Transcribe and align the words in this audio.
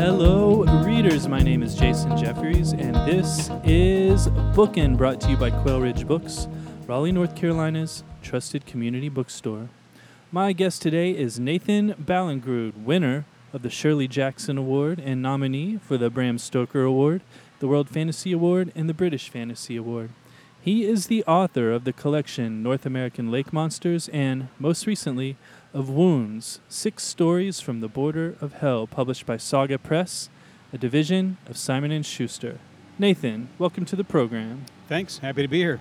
Hello, 0.00 0.64
readers. 0.82 1.28
My 1.28 1.42
name 1.42 1.62
is 1.62 1.74
Jason 1.74 2.16
Jeffries, 2.16 2.72
and 2.72 2.94
this 3.06 3.50
is 3.64 4.28
Bookin', 4.54 4.96
brought 4.96 5.20
to 5.20 5.28
you 5.28 5.36
by 5.36 5.50
Quail 5.50 5.82
Ridge 5.82 6.06
Books, 6.06 6.48
Raleigh, 6.86 7.12
North 7.12 7.36
Carolina's 7.36 8.02
trusted 8.22 8.64
community 8.64 9.10
bookstore. 9.10 9.68
My 10.32 10.54
guest 10.54 10.80
today 10.80 11.10
is 11.10 11.38
Nathan 11.38 11.92
Ballingrud, 12.02 12.82
winner 12.82 13.26
of 13.52 13.60
the 13.60 13.68
Shirley 13.68 14.08
Jackson 14.08 14.56
Award 14.56 15.02
and 15.04 15.20
nominee 15.20 15.76
for 15.76 15.98
the 15.98 16.08
Bram 16.08 16.38
Stoker 16.38 16.82
Award, 16.82 17.20
the 17.58 17.68
World 17.68 17.90
Fantasy 17.90 18.32
Award, 18.32 18.72
and 18.74 18.88
the 18.88 18.94
British 18.94 19.28
Fantasy 19.28 19.76
Award. 19.76 20.12
He 20.62 20.86
is 20.86 21.08
the 21.08 21.24
author 21.24 21.72
of 21.72 21.84
the 21.84 21.92
collection 21.92 22.62
North 22.62 22.86
American 22.86 23.30
Lake 23.30 23.52
Monsters 23.52 24.08
and, 24.08 24.48
most 24.58 24.86
recently, 24.86 25.36
of 25.72 25.88
Wounds 25.88 26.60
Six 26.68 27.04
Stories 27.04 27.60
from 27.60 27.80
the 27.80 27.88
Border 27.88 28.36
of 28.40 28.54
Hell, 28.54 28.86
published 28.86 29.26
by 29.26 29.36
Saga 29.36 29.78
Press, 29.78 30.28
a 30.72 30.78
division 30.78 31.36
of 31.46 31.56
Simon 31.56 31.92
and 31.92 32.04
Schuster. 32.04 32.58
Nathan, 32.98 33.48
welcome 33.58 33.84
to 33.84 33.96
the 33.96 34.04
program. 34.04 34.64
Thanks. 34.88 35.18
Happy 35.18 35.42
to 35.42 35.48
be 35.48 35.58
here. 35.58 35.80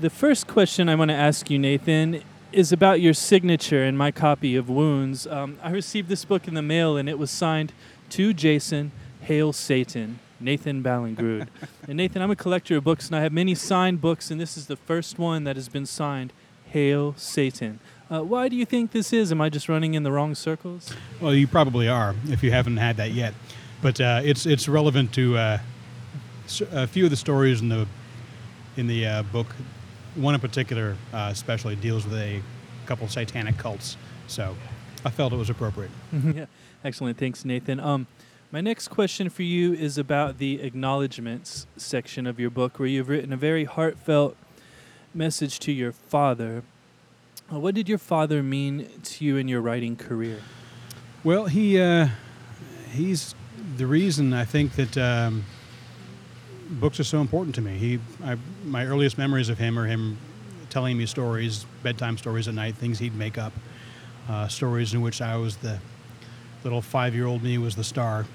The 0.00 0.10
first 0.10 0.46
question 0.46 0.88
I 0.88 0.94
want 0.94 1.10
to 1.10 1.14
ask 1.16 1.50
you, 1.50 1.58
Nathan, 1.58 2.22
is 2.52 2.72
about 2.72 3.00
your 3.00 3.12
signature 3.12 3.84
in 3.84 3.96
my 3.96 4.10
copy 4.10 4.56
of 4.56 4.70
Wounds. 4.70 5.26
Um, 5.26 5.58
I 5.62 5.70
received 5.70 6.08
this 6.08 6.24
book 6.24 6.48
in 6.48 6.54
the 6.54 6.62
mail, 6.62 6.96
and 6.96 7.08
it 7.08 7.18
was 7.18 7.30
signed 7.30 7.72
to 8.10 8.32
Jason, 8.32 8.92
Hail 9.20 9.52
Satan, 9.52 10.20
Nathan 10.40 10.82
Ballingrud. 10.82 11.48
and 11.86 11.96
Nathan, 11.98 12.22
I'm 12.22 12.30
a 12.30 12.36
collector 12.36 12.76
of 12.78 12.84
books, 12.84 13.08
and 13.08 13.16
I 13.16 13.20
have 13.20 13.32
many 13.32 13.54
signed 13.54 14.00
books, 14.00 14.30
and 14.30 14.40
this 14.40 14.56
is 14.56 14.68
the 14.68 14.76
first 14.76 15.18
one 15.18 15.44
that 15.44 15.56
has 15.56 15.68
been 15.68 15.84
signed, 15.84 16.32
Hail 16.64 17.14
Satan. 17.18 17.80
Uh, 18.10 18.22
why 18.22 18.48
do 18.48 18.56
you 18.56 18.64
think 18.64 18.92
this 18.92 19.12
is? 19.12 19.30
Am 19.30 19.40
I 19.40 19.50
just 19.50 19.68
running 19.68 19.94
in 19.94 20.02
the 20.02 20.10
wrong 20.10 20.34
circles? 20.34 20.94
Well, 21.20 21.34
you 21.34 21.46
probably 21.46 21.88
are 21.88 22.14
if 22.28 22.42
you 22.42 22.50
haven't 22.50 22.78
had 22.78 22.96
that 22.96 23.10
yet. 23.10 23.34
But 23.82 24.00
uh, 24.00 24.22
it's 24.24 24.46
it's 24.46 24.68
relevant 24.68 25.12
to 25.14 25.36
uh, 25.36 25.58
a 26.72 26.86
few 26.86 27.04
of 27.04 27.10
the 27.10 27.16
stories 27.16 27.60
in 27.60 27.68
the 27.68 27.86
in 28.76 28.86
the 28.86 29.06
uh, 29.06 29.22
book. 29.24 29.46
One 30.14 30.34
in 30.34 30.40
particular, 30.40 30.96
uh, 31.12 31.28
especially 31.30 31.76
deals 31.76 32.04
with 32.04 32.14
a 32.14 32.42
couple 32.86 33.06
satanic 33.08 33.56
cults. 33.58 33.96
So 34.26 34.56
I 35.04 35.10
felt 35.10 35.32
it 35.32 35.36
was 35.36 35.50
appropriate. 35.50 35.90
yeah, 36.12 36.46
excellent. 36.84 37.18
Thanks, 37.18 37.44
Nathan. 37.44 37.78
Um, 37.78 38.06
my 38.50 38.62
next 38.62 38.88
question 38.88 39.28
for 39.28 39.42
you 39.42 39.74
is 39.74 39.98
about 39.98 40.38
the 40.38 40.62
acknowledgments 40.62 41.66
section 41.76 42.26
of 42.26 42.40
your 42.40 42.50
book, 42.50 42.78
where 42.78 42.88
you've 42.88 43.10
written 43.10 43.32
a 43.32 43.36
very 43.36 43.64
heartfelt 43.64 44.36
message 45.14 45.58
to 45.60 45.72
your 45.72 45.92
father. 45.92 46.64
What 47.50 47.74
did 47.74 47.88
your 47.88 47.98
father 47.98 48.42
mean 48.42 48.90
to 49.02 49.24
you 49.24 49.38
in 49.38 49.48
your 49.48 49.62
writing 49.62 49.96
career? 49.96 50.40
Well, 51.24 51.46
he 51.46 51.80
uh, 51.80 52.08
he's 52.90 53.34
the 53.76 53.86
reason 53.86 54.34
I 54.34 54.44
think 54.44 54.72
that 54.72 54.98
um, 54.98 55.44
books 56.72 57.00
are 57.00 57.04
so 57.04 57.22
important 57.22 57.54
to 57.54 57.62
me. 57.62 57.78
He, 57.78 58.00
I, 58.22 58.36
my 58.66 58.84
earliest 58.84 59.16
memories 59.16 59.48
of 59.48 59.56
him 59.56 59.78
are 59.78 59.86
him 59.86 60.18
telling 60.68 60.98
me 60.98 61.06
stories, 61.06 61.64
bedtime 61.82 62.18
stories 62.18 62.48
at 62.48 62.54
night, 62.54 62.74
things 62.74 62.98
he'd 62.98 63.14
make 63.14 63.38
up, 63.38 63.54
uh, 64.28 64.46
stories 64.48 64.92
in 64.92 65.00
which 65.00 65.22
I 65.22 65.36
was 65.36 65.56
the 65.56 65.78
little 66.64 66.82
five-year-old 66.82 67.42
me 67.42 67.56
was 67.56 67.74
the 67.74 67.84
star, 67.84 68.26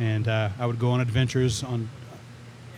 and 0.00 0.28
uh, 0.28 0.48
I 0.58 0.64
would 0.64 0.78
go 0.78 0.92
on 0.92 1.02
adventures 1.02 1.62
on 1.62 1.90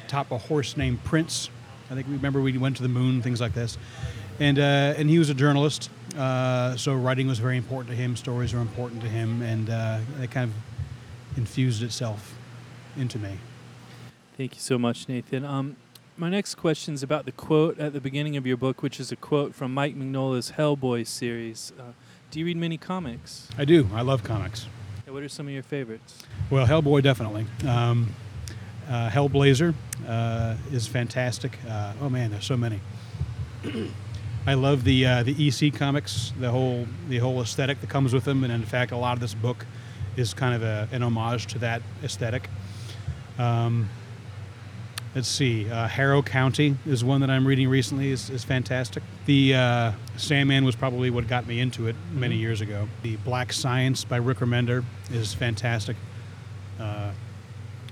top 0.09 0.27
of 0.27 0.33
a 0.33 0.39
horse 0.39 0.77
named 0.77 1.05
Prince. 1.05 1.51
I 1.89 1.95
think 1.95 2.09
we 2.09 2.15
remember 2.15 2.41
we 2.41 2.59
went 2.59 2.77
to 2.79 2.83
the 2.83 2.89
moon, 2.89 3.23
things 3.23 3.41
like 3.41 3.55
this, 3.55 3.79
and 4.39 4.59
uh, 4.59 4.95
and 4.97 5.11
he 5.11 5.19
was 5.19 5.31
a 5.31 5.35
journalist, 5.35 5.91
uh, 6.17 6.77
so 6.77 6.95
writing 6.95 7.27
was 7.29 7.39
very 7.39 7.57
important 7.57 7.91
to 7.91 7.97
him. 7.97 8.17
Stories 8.17 8.55
were 8.55 8.61
important 8.61 9.03
to 9.03 9.09
him, 9.09 9.43
and 9.43 9.71
uh, 9.71 10.01
it 10.21 10.31
kind 10.31 10.51
of 10.51 11.39
infused 11.39 11.83
itself 11.83 12.35
into 12.97 13.19
me. 13.19 13.39
Thank 14.37 14.55
you 14.55 14.61
so 14.61 14.79
much, 14.79 15.09
Nathan. 15.09 15.45
Um, 15.45 15.77
my 16.17 16.29
next 16.29 16.57
question 16.57 16.95
is 16.95 17.03
about 17.03 17.25
the 17.25 17.33
quote 17.33 17.79
at 17.79 17.93
the 17.93 18.01
beginning 18.01 18.37
of 18.37 18.47
your 18.47 18.57
book, 18.57 18.83
which 18.83 18.99
is 18.99 19.13
a 19.13 19.17
quote 19.17 19.55
from 19.55 19.73
Mike 19.73 19.97
Mignola's 19.97 20.53
Hellboy 20.53 21.07
series. 21.07 21.73
Uh, 21.79 21.93
do 22.31 22.41
you 22.41 22.47
read 22.47 22.57
many 22.57 22.77
comics? 22.77 23.49
I 23.57 23.65
do. 23.65 23.89
I 23.95 24.03
love 24.03 24.25
comics. 24.25 24.67
And 25.07 25.15
what 25.15 25.23
are 25.23 25.29
some 25.29 25.47
of 25.47 25.53
your 25.53 25.63
favorites? 25.63 26.19
Well, 26.51 26.67
Hellboy 26.67 27.03
definitely. 27.03 27.47
Um, 27.67 28.15
uh, 28.89 29.11
Hellblazer 29.11 29.75
uh, 30.07 30.57
is 30.73 30.87
fantastic. 30.87 31.59
Uh, 31.69 31.93
oh 32.01 32.09
man, 32.09 32.31
there's 32.31 32.45
so 32.45 32.57
many. 32.57 32.81
I 34.49 34.55
love 34.55 34.83
the 34.85 35.05
uh, 35.05 35.23
the 35.25 35.35
EC 35.49 35.75
comics, 35.75 36.33
the 36.41 36.51
whole 36.51 36.87
the 37.11 37.19
whole 37.19 37.43
aesthetic 37.43 37.83
that 37.83 37.91
comes 37.91 38.15
with 38.15 38.25
them, 38.25 38.45
and 38.45 38.53
in 38.53 38.63
fact, 38.65 38.93
a 38.93 38.97
lot 38.97 39.13
of 39.13 39.21
this 39.21 39.35
book 39.35 39.67
is 40.17 40.33
kind 40.33 40.55
of 40.55 40.63
a, 40.63 40.89
an 40.91 41.03
homage 41.03 41.49
to 41.49 41.59
that 41.59 41.83
aesthetic. 42.03 42.49
Um, 43.39 43.91
let's 45.15 45.29
see, 45.29 45.71
uh, 45.71 45.87
Harrow 45.87 46.23
County 46.23 46.77
is 46.87 47.05
one 47.05 47.21
that 47.21 47.29
I'm 47.29 47.47
reading 47.47 47.69
recently. 47.69 48.11
is, 48.11 48.31
is 48.31 48.43
fantastic. 48.43 49.03
The 49.27 49.55
uh, 49.55 49.93
Sandman 50.17 50.65
was 50.65 50.75
probably 50.75 51.11
what 51.11 51.29
got 51.29 51.47
me 51.47 51.61
into 51.61 51.87
it 51.87 51.95
many 52.15 52.37
Mhm. 52.39 52.41
years 52.41 52.61
ago. 52.63 52.89
The 53.03 53.17
Black 53.17 53.53
Science 53.53 54.05
by 54.05 54.17
Rick 54.17 54.39
Remender 54.39 54.83
is 55.13 55.35
fantastic. 55.35 55.97
Uh, 56.81 57.11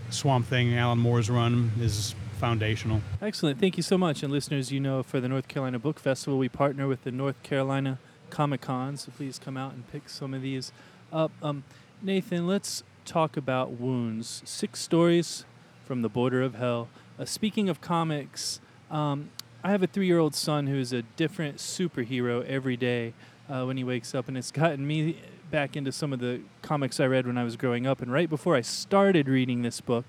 Swamp 0.09 0.47
Thing, 0.47 0.75
Alan 0.75 0.99
Moore's 0.99 1.29
run 1.29 1.73
is 1.79 2.15
foundational. 2.37 3.01
Excellent. 3.21 3.59
Thank 3.59 3.77
you 3.77 3.83
so 3.83 3.99
much. 3.99 4.23
And 4.23 4.33
listeners, 4.33 4.71
you 4.71 4.81
know, 4.81 5.03
for 5.03 5.21
the 5.21 5.29
North 5.29 5.49
Carolina 5.49 5.79
Book 5.79 5.99
Festival, 5.99 6.39
we 6.39 6.49
partner 6.49 6.87
with 6.87 7.03
the 7.05 7.11
North 7.11 7.43
Carolina 7.43 7.99
Comic 8.31 8.61
Con. 8.61 8.97
So 8.97 9.13
please 9.17 9.39
come 9.39 9.57
out 9.57 9.73
and 9.73 9.91
pick 9.91 10.09
some 10.09 10.35
of 10.35 10.43
these 10.43 10.73
up. 11.13 11.33
Um, 11.43 11.65
Nathan, 12.03 12.47
let's 12.47 12.83
talk 13.05 13.37
about 13.37 13.73
Wounds. 13.73 14.43
Six 14.45 14.81
stories 14.81 15.45
from 15.85 16.03
the 16.03 16.09
border 16.09 16.43
of 16.43 16.57
hell. 16.57 16.89
Uh, 17.19 17.25
speaking 17.25 17.69
of 17.69 17.81
comics, 17.81 18.61
um, 18.91 19.31
I 19.65 19.71
have 19.71 19.83
a 19.83 19.87
three 19.87 20.07
year 20.07 20.19
old 20.19 20.35
son 20.35 20.67
who 20.67 20.79
is 20.79 20.93
a 20.93 21.03
different 21.03 21.57
superhero 21.57 22.45
every 22.47 22.77
day 22.77 23.15
uh, 23.49 23.65
when 23.65 23.77
he 23.77 23.85
wakes 23.85 24.15
up, 24.15 24.29
and 24.29 24.37
it's 24.37 24.51
gotten 24.51 24.87
me 24.87 25.19
back 25.51 25.77
into 25.77 25.93
some 25.93 26.13
of 26.13 26.19
the 26.19 26.41
comics 26.63 27.01
I 27.01 27.07
read 27.07 27.27
when 27.27 27.39
I 27.39 27.45
was 27.45 27.57
growing 27.57 27.87
up. 27.87 28.03
And 28.03 28.13
right 28.13 28.29
before 28.29 28.57
I 28.57 28.61
started 28.61 29.29
reading 29.29 29.63
this 29.63 29.81
book, 29.81 30.05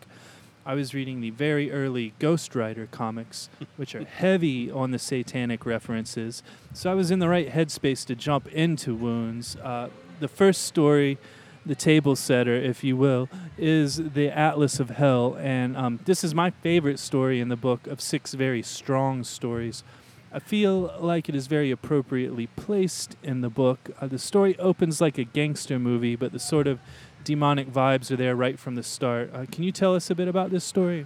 I 0.68 0.74
was 0.74 0.94
reading 0.94 1.22
the 1.22 1.30
very 1.30 1.72
early 1.72 2.14
Ghost 2.20 2.54
Rider 2.54 2.90
comics, 2.92 3.50
which 3.78 3.96
are 3.96 4.04
heavy 4.04 4.70
on 4.70 4.92
the 4.92 5.00
satanic 5.00 5.66
references. 5.66 6.44
So 6.74 6.92
I 6.92 6.94
was 6.94 7.10
in 7.10 7.20
the 7.20 7.30
right 7.30 7.50
headspace 7.50 8.06
to 8.08 8.16
jump 8.16 8.48
into 8.48 8.94
Wounds. 8.94 9.56
Uh, 9.56 9.88
the 10.20 10.28
first 10.28 10.64
story, 10.64 11.20
the 11.66 11.74
table 11.74 12.18
setter, 12.18 12.54
if 12.54 12.84
you 12.84 12.98
will, 12.98 13.30
is 13.58 13.96
the 13.96 14.30
Atlas 14.30 14.82
of 14.82 14.90
Hell. 14.90 15.38
And 15.40 15.78
um, 15.78 16.02
this 16.04 16.26
is 16.26 16.36
my 16.36 16.50
favorite 16.50 17.00
story 17.00 17.40
in 17.40 17.48
the 17.48 17.56
book 17.56 17.88
of 17.88 18.02
six 18.02 18.34
very 18.34 18.62
strong 18.62 19.24
stories. 19.24 19.86
I 20.34 20.40
feel 20.40 20.94
like 21.00 21.30
it 21.30 21.36
is 21.36 21.48
very 21.48 21.72
appropriately 21.72 22.48
placed 22.58 23.16
in 23.24 23.40
the 23.40 23.50
book. 23.50 23.90
Uh, 24.02 24.08
the 24.08 24.20
story 24.20 24.60
opens 24.60 25.00
like 25.00 25.18
a 25.18 25.24
gangster 25.24 25.80
movie, 25.80 26.18
but 26.18 26.34
the 26.34 26.40
sort 26.40 26.68
of 26.68 26.82
demonic 27.28 27.68
vibes 27.70 28.10
are 28.10 28.16
there 28.16 28.38
right 28.38 28.58
from 28.58 28.76
the 28.76 28.82
start. 28.84 29.30
Uh, 29.34 29.46
can 29.52 29.64
you 29.66 29.72
tell 29.74 29.94
us 29.94 30.10
a 30.10 30.16
bit 30.16 30.30
about 30.30 30.50
this 30.50 30.64
story? 30.64 31.06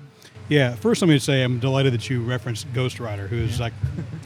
Yeah, 0.49 0.75
first 0.75 1.01
let 1.01 1.07
me 1.09 1.17
say 1.17 1.43
I'm 1.43 1.57
delighted 1.59 1.93
that 1.93 2.11
you 2.11 2.21
referenced 2.21 2.71
Ghost 2.73 2.99
Rider, 2.99 3.27
who 3.27 3.37
is 3.37 3.57
Yeah. 3.57 3.63
like 3.65 3.73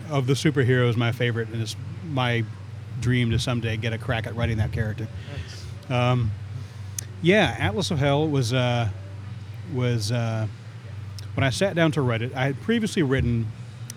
of 0.09 0.27
the 0.27 0.33
superheroes 0.33 0.97
my 0.97 1.13
favorite, 1.13 1.47
and 1.49 1.61
it's 1.61 1.77
my 2.11 2.43
dream 2.99 3.31
to 3.31 3.39
someday 3.39 3.77
get 3.77 3.93
a 3.93 3.97
crack 3.97 4.27
at 4.27 4.35
writing 4.35 4.57
that 4.57 4.73
character. 4.73 5.07
Um, 5.89 6.31
yeah, 7.21 7.55
Atlas 7.59 7.91
of 7.91 7.99
Hell 7.99 8.27
was 8.27 8.51
uh, 8.51 8.89
was 9.73 10.11
uh, 10.11 10.47
when 11.35 11.45
I 11.45 11.49
sat 11.49 11.75
down 11.75 11.93
to 11.93 12.01
write 12.01 12.21
it. 12.21 12.35
I 12.35 12.43
had 12.47 12.61
previously 12.61 13.03
written 13.03 13.47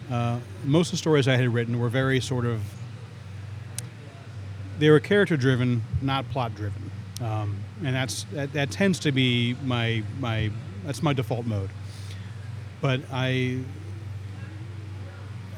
uh, 0.09 0.38
most 0.65 0.88
of 0.88 0.92
the 0.92 0.98
stories 0.98 1.26
I 1.26 1.36
had 1.36 1.53
written 1.53 1.80
were 1.80 1.88
very 1.88 2.20
sort 2.20 2.47
of 2.47 2.60
they 4.78 4.88
were 4.88 5.00
character 5.00 5.36
driven, 5.36 5.83
not 6.00 6.28
plot 6.30 6.54
driven, 6.54 6.87
um, 7.22 7.56
and 7.84 7.94
that's 7.94 8.24
that, 8.32 8.53
that 8.53 8.70
tends 8.70 8.98
to 9.00 9.12
be 9.12 9.56
my 9.65 10.03
my 10.20 10.50
that's 10.84 11.03
my 11.03 11.12
default 11.12 11.47
mode. 11.47 11.70
But 12.80 13.00
I 13.12 13.60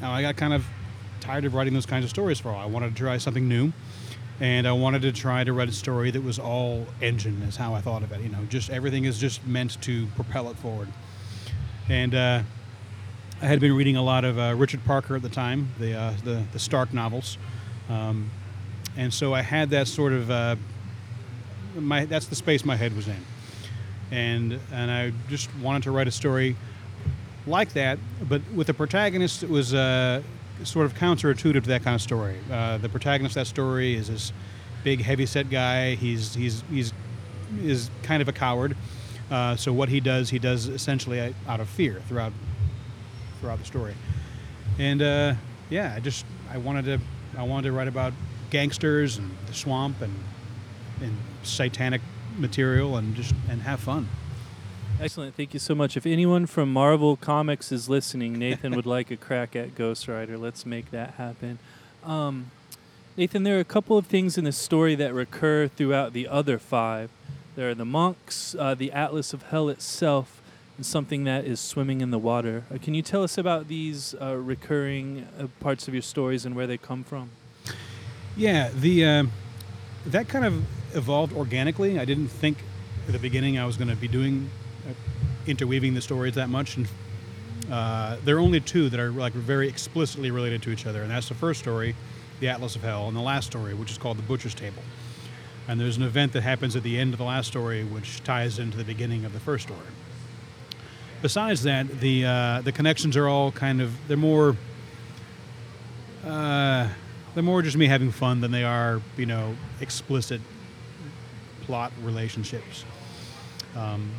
I 0.01 0.21
got 0.21 0.35
kind 0.35 0.53
of 0.53 0.65
tired 1.19 1.45
of 1.45 1.53
writing 1.53 1.73
those 1.73 1.85
kinds 1.85 2.03
of 2.03 2.09
stories 2.09 2.39
for. 2.39 2.49
I 2.49 2.65
wanted 2.65 2.95
to 2.95 2.95
try 2.95 3.17
something 3.17 3.47
new 3.47 3.71
and 4.41 4.67
I 4.67 4.71
wanted 4.71 5.03
to 5.03 5.11
try 5.11 5.43
to 5.43 5.53
write 5.53 5.69
a 5.69 5.71
story 5.71 6.09
that 6.09 6.23
was 6.23 6.39
all 6.39 6.87
engine, 6.99 7.43
is 7.43 7.55
how 7.55 7.75
I 7.75 7.81
thought 7.81 8.01
of 8.01 8.11
it. 8.11 8.21
You 8.21 8.29
know, 8.29 8.43
just 8.49 8.71
everything 8.71 9.05
is 9.05 9.19
just 9.19 9.45
meant 9.45 9.79
to 9.83 10.07
propel 10.15 10.49
it 10.49 10.57
forward. 10.57 10.87
And 11.87 12.15
uh, 12.15 12.41
I 13.39 13.45
had 13.45 13.59
been 13.59 13.75
reading 13.75 13.97
a 13.97 14.03
lot 14.03 14.25
of 14.25 14.39
uh, 14.39 14.55
Richard 14.57 14.83
Parker 14.83 15.15
at 15.15 15.21
the 15.21 15.29
time, 15.29 15.71
the 15.79 15.93
uh, 15.93 16.13
the, 16.23 16.43
the 16.53 16.59
Stark 16.59 16.91
novels, 16.91 17.37
um, 17.87 18.31
and 18.97 19.13
so 19.13 19.33
I 19.33 19.41
had 19.41 19.69
that 19.69 19.87
sort 19.87 20.11
of 20.11 20.31
uh, 20.31 20.55
my 21.75 22.05
that's 22.05 22.27
the 22.27 22.35
space 22.35 22.65
my 22.65 22.75
head 22.75 22.95
was 22.95 23.07
in, 23.07 23.25
and 24.11 24.59
and 24.71 24.91
I 24.91 25.11
just 25.29 25.53
wanted 25.57 25.83
to 25.83 25.91
write 25.91 26.07
a 26.07 26.11
story 26.11 26.55
like 27.47 27.73
that, 27.73 27.97
but 28.27 28.41
with 28.53 28.69
a 28.69 28.73
protagonist 28.73 29.41
that 29.41 29.49
was 29.49 29.73
uh, 29.73 30.21
sort 30.63 30.85
of 30.85 30.93
counterintuitive 30.93 31.63
to 31.63 31.69
that 31.69 31.83
kind 31.83 31.95
of 31.95 32.01
story. 32.01 32.37
Uh, 32.51 32.77
the 32.77 32.89
protagonist 32.89 33.35
of 33.35 33.41
that 33.41 33.47
story 33.47 33.95
is 33.95 34.07
this 34.07 34.31
big, 34.83 35.01
heavy-set 35.01 35.49
guy. 35.49 35.95
He's 35.95 36.33
he's 36.35 36.63
he's 36.69 36.93
is 37.61 37.89
kind 38.03 38.21
of 38.21 38.27
a 38.27 38.33
coward. 38.33 38.75
Uh, 39.29 39.55
so 39.55 39.71
what 39.71 39.89
he 39.89 39.99
does, 39.99 40.29
he 40.29 40.39
does 40.39 40.67
essentially 40.67 41.33
out 41.47 41.59
of 41.59 41.69
fear 41.69 42.01
throughout 42.07 42.33
throughout 43.39 43.59
the 43.59 43.65
story. 43.65 43.95
And 44.77 45.01
uh, 45.01 45.33
yeah, 45.69 45.93
I 45.95 45.99
just 45.99 46.25
I 46.51 46.57
wanted 46.57 46.85
to 46.85 46.99
I 47.37 47.43
wanted 47.43 47.69
to 47.69 47.71
write 47.71 47.87
about 47.87 48.13
gangsters 48.49 49.17
and 49.17 49.31
the 49.47 49.53
swamp 49.53 50.01
and 50.01 50.13
and 51.01 51.17
satanic 51.43 52.01
material 52.37 52.97
and 52.97 53.15
just 53.15 53.33
and 53.49 53.61
have 53.63 53.79
fun. 53.79 54.07
Excellent. 54.99 55.35
Thank 55.35 55.53
you 55.53 55.59
so 55.59 55.73
much. 55.73 55.97
If 55.97 56.05
anyone 56.05 56.45
from 56.45 56.71
Marvel 56.71 57.15
Comics 57.15 57.71
is 57.71 57.89
listening, 57.89 58.37
Nathan 58.37 58.75
would 58.75 58.85
like 58.85 59.09
a 59.09 59.17
crack 59.17 59.55
at 59.55 59.73
Ghost 59.73 60.07
Rider. 60.07 60.37
Let's 60.37 60.63
make 60.65 60.91
that 60.91 61.15
happen. 61.15 61.57
Um, 62.03 62.51
Nathan, 63.17 63.43
there 63.43 63.57
are 63.57 63.61
a 63.61 63.65
couple 63.65 63.97
of 63.97 64.05
things 64.05 64.37
in 64.37 64.43
the 64.43 64.51
story 64.51 64.95
that 64.95 65.13
recur 65.13 65.67
throughout 65.67 66.13
the 66.13 66.27
other 66.27 66.59
five. 66.59 67.09
There 67.55 67.69
are 67.69 67.75
the 67.75 67.85
monks, 67.85 68.55
uh, 68.57 68.75
the 68.75 68.91
Atlas 68.91 69.33
of 69.33 69.43
Hell 69.43 69.69
itself, 69.69 70.41
and 70.77 70.85
something 70.85 71.23
that 71.25 71.45
is 71.45 71.59
swimming 71.59 72.01
in 72.01 72.11
the 72.11 72.19
water. 72.19 72.63
Uh, 72.73 72.77
can 72.77 72.93
you 72.93 73.01
tell 73.01 73.23
us 73.23 73.37
about 73.37 73.67
these 73.67 74.15
uh, 74.21 74.35
recurring 74.35 75.27
uh, 75.39 75.47
parts 75.59 75.87
of 75.87 75.93
your 75.93 76.03
stories 76.03 76.45
and 76.45 76.55
where 76.55 76.67
they 76.67 76.77
come 76.77 77.03
from? 77.03 77.31
Yeah, 78.37 78.69
the 78.73 79.05
uh, 79.05 79.23
that 80.07 80.27
kind 80.27 80.45
of 80.45 80.63
evolved 80.95 81.33
organically. 81.33 81.99
I 81.99 82.05
didn't 82.05 82.27
think 82.27 82.57
at 83.07 83.13
the 83.13 83.19
beginning 83.19 83.57
I 83.57 83.65
was 83.65 83.77
going 83.77 83.89
to 83.89 83.95
be 83.95 84.07
doing 84.07 84.49
uh, 84.87 84.93
interweaving 85.47 85.93
the 85.93 86.01
stories 86.01 86.35
that 86.35 86.49
much, 86.49 86.77
and 86.77 86.87
uh, 87.71 88.17
there 88.23 88.37
are 88.37 88.39
only 88.39 88.59
two 88.59 88.89
that 88.89 88.99
are 88.99 89.11
like 89.11 89.33
very 89.33 89.67
explicitly 89.67 90.31
related 90.31 90.61
to 90.63 90.71
each 90.71 90.85
other, 90.85 91.01
and 91.01 91.11
that's 91.11 91.29
the 91.29 91.35
first 91.35 91.59
story, 91.59 91.95
the 92.39 92.49
Atlas 92.49 92.75
of 92.75 92.83
Hell, 92.83 93.07
and 93.07 93.15
the 93.15 93.21
last 93.21 93.47
story, 93.47 93.73
which 93.73 93.91
is 93.91 93.97
called 93.97 94.17
the 94.17 94.23
Butcher's 94.23 94.55
Table. 94.55 94.81
And 95.67 95.79
there's 95.79 95.97
an 95.97 96.03
event 96.03 96.33
that 96.33 96.41
happens 96.41 96.75
at 96.75 96.83
the 96.83 96.97
end 96.97 97.13
of 97.13 97.19
the 97.19 97.23
last 97.23 97.47
story, 97.47 97.83
which 97.83 98.23
ties 98.23 98.59
into 98.59 98.77
the 98.77 98.83
beginning 98.83 99.25
of 99.25 99.33
the 99.33 99.39
first 99.39 99.65
story. 99.65 99.79
Besides 101.21 101.63
that, 101.63 101.87
the 101.99 102.25
uh, 102.25 102.61
the 102.61 102.71
connections 102.71 103.15
are 103.15 103.27
all 103.27 103.51
kind 103.51 103.79
of 103.81 103.93
they're 104.07 104.17
more. 104.17 104.55
Uh, 106.25 106.89
they're 107.33 107.43
more 107.43 107.61
just 107.61 107.77
me 107.77 107.87
having 107.87 108.11
fun 108.11 108.41
than 108.41 108.51
they 108.51 108.63
are, 108.63 109.01
you 109.17 109.25
know, 109.25 109.55
explicit 109.79 110.41
plot 111.61 111.91
relationships. 112.01 112.85
Um, 113.75 114.11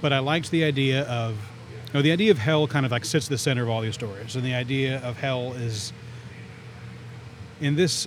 but 0.00 0.12
I 0.12 0.20
liked 0.20 0.50
the 0.50 0.64
idea 0.64 1.02
of, 1.04 1.32
you 1.86 1.94
know, 1.94 2.02
the 2.02 2.12
idea 2.12 2.30
of 2.30 2.38
hell 2.38 2.66
kind 2.66 2.86
of 2.86 2.92
like 2.92 3.04
sits 3.04 3.26
at 3.26 3.30
the 3.30 3.38
center 3.38 3.62
of 3.62 3.68
all 3.68 3.80
these 3.80 3.94
stories, 3.94 4.36
and 4.36 4.44
the 4.44 4.54
idea 4.54 5.00
of 5.02 5.18
hell 5.18 5.52
is, 5.54 5.92
in 7.60 7.74
this, 7.76 8.06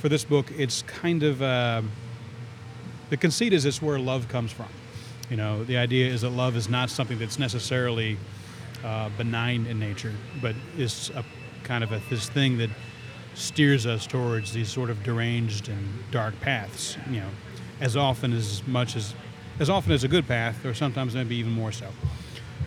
for 0.00 0.08
this 0.08 0.24
book, 0.24 0.50
it's 0.56 0.82
kind 0.82 1.22
of 1.22 1.40
uh, 1.40 1.82
the 3.10 3.16
conceit 3.16 3.52
is 3.52 3.64
it's 3.64 3.82
where 3.82 3.98
love 3.98 4.28
comes 4.28 4.52
from. 4.52 4.68
You 5.30 5.36
know, 5.36 5.64
the 5.64 5.76
idea 5.76 6.12
is 6.12 6.22
that 6.22 6.30
love 6.30 6.56
is 6.56 6.68
not 6.68 6.90
something 6.90 7.18
that's 7.18 7.38
necessarily 7.38 8.18
uh, 8.84 9.10
benign 9.16 9.66
in 9.66 9.78
nature, 9.78 10.12
but 10.42 10.54
is 10.76 11.10
a 11.14 11.24
kind 11.62 11.84
of 11.84 11.92
a, 11.92 12.00
this 12.10 12.28
thing 12.28 12.58
that 12.58 12.70
steers 13.34 13.86
us 13.86 14.06
towards 14.06 14.52
these 14.52 14.68
sort 14.68 14.90
of 14.90 15.02
deranged 15.02 15.68
and 15.68 16.10
dark 16.10 16.38
paths. 16.40 16.96
You 17.08 17.20
know, 17.20 17.30
as 17.80 17.96
often 17.96 18.32
as 18.32 18.66
much 18.66 18.96
as 18.96 19.14
as 19.58 19.68
often 19.68 19.92
as 19.92 20.04
a 20.04 20.08
good 20.08 20.26
path, 20.26 20.64
or 20.64 20.74
sometimes 20.74 21.14
maybe 21.14 21.36
even 21.36 21.52
more 21.52 21.72
so. 21.72 21.88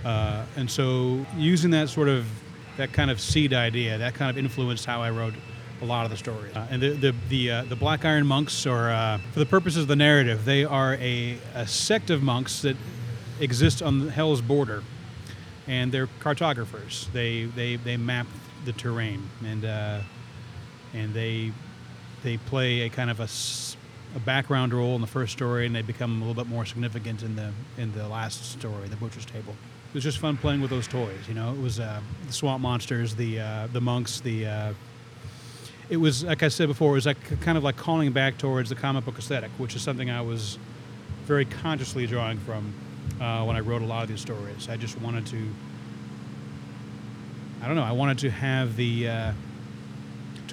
Uh, 0.05 0.45
and 0.55 0.69
so, 0.69 1.25
using 1.37 1.71
that 1.71 1.89
sort 1.89 2.09
of 2.09 2.25
that 2.77 2.91
kind 2.93 3.09
of 3.11 3.19
seed 3.19 3.53
idea, 3.53 3.97
that 3.97 4.13
kind 4.13 4.29
of 4.29 4.37
influenced 4.37 4.85
how 4.85 5.01
I 5.01 5.09
wrote 5.09 5.33
a 5.81 5.85
lot 5.85 6.05
of 6.05 6.11
the 6.11 6.17
stories. 6.17 6.55
Uh, 6.55 6.67
and 6.69 6.81
the 6.81 6.89
the 6.91 7.15
the, 7.29 7.51
uh, 7.51 7.63
the 7.65 7.75
Black 7.75 8.05
Iron 8.05 8.25
Monks, 8.25 8.65
are 8.65 8.91
uh, 8.91 9.17
for 9.31 9.39
the 9.39 9.45
purposes 9.45 9.83
of 9.83 9.87
the 9.87 9.95
narrative, 9.95 10.45
they 10.45 10.65
are 10.65 10.95
a, 10.95 11.37
a 11.55 11.67
sect 11.67 12.09
of 12.09 12.21
monks 12.21 12.61
that 12.61 12.77
exist 13.39 13.81
on 13.81 14.09
Hell's 14.09 14.41
border, 14.41 14.83
and 15.67 15.91
they're 15.91 16.07
cartographers. 16.19 17.07
They 17.13 17.45
they 17.45 17.77
they 17.77 17.97
map 17.97 18.27
the 18.65 18.73
terrain 18.73 19.29
and 19.45 19.65
uh, 19.65 19.99
and 20.93 21.13
they 21.13 21.51
they 22.23 22.37
play 22.37 22.81
a 22.81 22.89
kind 22.89 23.09
of 23.09 23.19
a, 23.19 23.27
a 24.15 24.19
background 24.21 24.73
role 24.73 24.95
in 24.95 25.01
the 25.01 25.07
first 25.07 25.33
story, 25.33 25.65
and 25.65 25.75
they 25.75 25.81
become 25.81 26.21
a 26.21 26.25
little 26.25 26.41
bit 26.41 26.49
more 26.49 26.65
significant 26.65 27.23
in 27.23 27.35
the 27.35 27.51
in 27.77 27.91
the 27.93 28.07
last 28.07 28.51
story, 28.51 28.87
the 28.87 28.95
Butcher's 28.95 29.25
Table. 29.25 29.55
It 29.89 29.97
was 29.97 30.03
just 30.03 30.17
fun 30.17 30.37
playing 30.37 30.61
with 30.61 30.71
those 30.71 30.87
toys. 30.87 31.27
You 31.27 31.35
know, 31.35 31.53
it 31.53 31.61
was 31.61 31.79
uh, 31.79 32.01
the 32.25 32.33
swamp 32.33 32.61
monsters, 32.61 33.15
the 33.15 33.39
uh, 33.39 33.67
the 33.71 33.81
monks, 33.81 34.19
the. 34.21 34.47
Uh, 34.47 34.73
it 35.89 35.97
was 35.97 36.23
like 36.23 36.41
I 36.41 36.47
said 36.47 36.67
before, 36.67 36.91
it 36.91 36.95
was 36.95 37.05
like 37.05 37.41
kind 37.41 37.57
of 37.57 37.63
like 37.63 37.75
calling 37.75 38.11
back 38.11 38.37
towards 38.37 38.69
the 38.69 38.75
comic 38.75 39.05
book 39.05 39.19
aesthetic, 39.19 39.51
which 39.57 39.75
is 39.75 39.81
something 39.81 40.09
I 40.09 40.21
was 40.21 40.57
very 41.25 41.45
consciously 41.45 42.07
drawing 42.07 42.39
from 42.39 42.73
uh, 43.21 43.43
when 43.43 43.55
I 43.55 43.59
wrote 43.59 43.81
a 43.81 43.85
lot 43.85 44.03
of 44.03 44.09
these 44.09 44.21
stories. 44.21 44.69
I 44.69 44.77
just 44.77 44.99
wanted 45.01 45.25
to. 45.27 45.47
I 47.61 47.67
don't 47.67 47.75
know. 47.75 47.83
I 47.83 47.91
wanted 47.91 48.17
to 48.19 48.31
have 48.31 48.75
the 48.75 49.07
uh, 49.07 49.31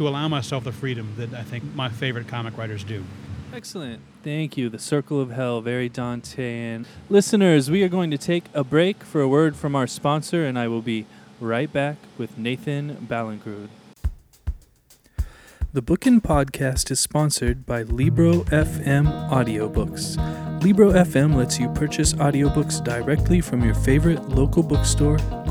to 0.00 0.08
allow 0.08 0.26
myself 0.29 0.64
the 0.64 0.73
freedom 0.73 1.12
that 1.19 1.35
I 1.35 1.43
think 1.43 1.62
my 1.75 1.91
favorite 1.91 2.26
comic 2.26 2.56
writers 2.56 2.82
do. 2.82 3.05
Excellent. 3.52 4.00
Thank 4.25 4.56
you. 4.56 4.70
The 4.70 4.79
Circle 4.79 5.20
of 5.20 5.31
Hell, 5.32 5.61
very 5.61 5.91
Dantean. 5.91 6.87
Listeners, 7.11 7.70
we 7.70 7.82
are 7.82 7.88
going 7.88 8.11
to 8.11 8.17
take 8.17 8.44
a 8.55 8.64
break 8.64 9.05
for 9.05 9.20
a 9.20 9.29
word 9.29 9.56
from 9.56 9.76
our 9.76 9.87
sponsor, 9.87 10.47
and 10.47 10.58
I 10.58 10.69
will 10.69 10.81
be 10.81 11.05
right 11.38 11.70
back 11.70 11.97
with 12.17 12.38
Nathan 12.38 13.06
Ballingrud. 13.11 13.69
The 15.75 15.82
Bookin' 15.82 16.23
Podcast 16.23 16.91
is 16.91 16.99
sponsored 16.99 17.67
by 17.67 17.82
Libro 17.82 18.44
FM 18.44 19.29
Audiobooks. 19.29 20.17
Libro 20.62 20.93
FM 20.93 21.35
lets 21.35 21.61
you 21.61 21.69
purchase 21.75 22.14
audiobooks 22.14 22.82
directly 22.82 23.43
from 23.43 23.62
your 23.62 23.75
favorite 23.75 24.31
local 24.31 24.62
bookstore, 24.62 25.19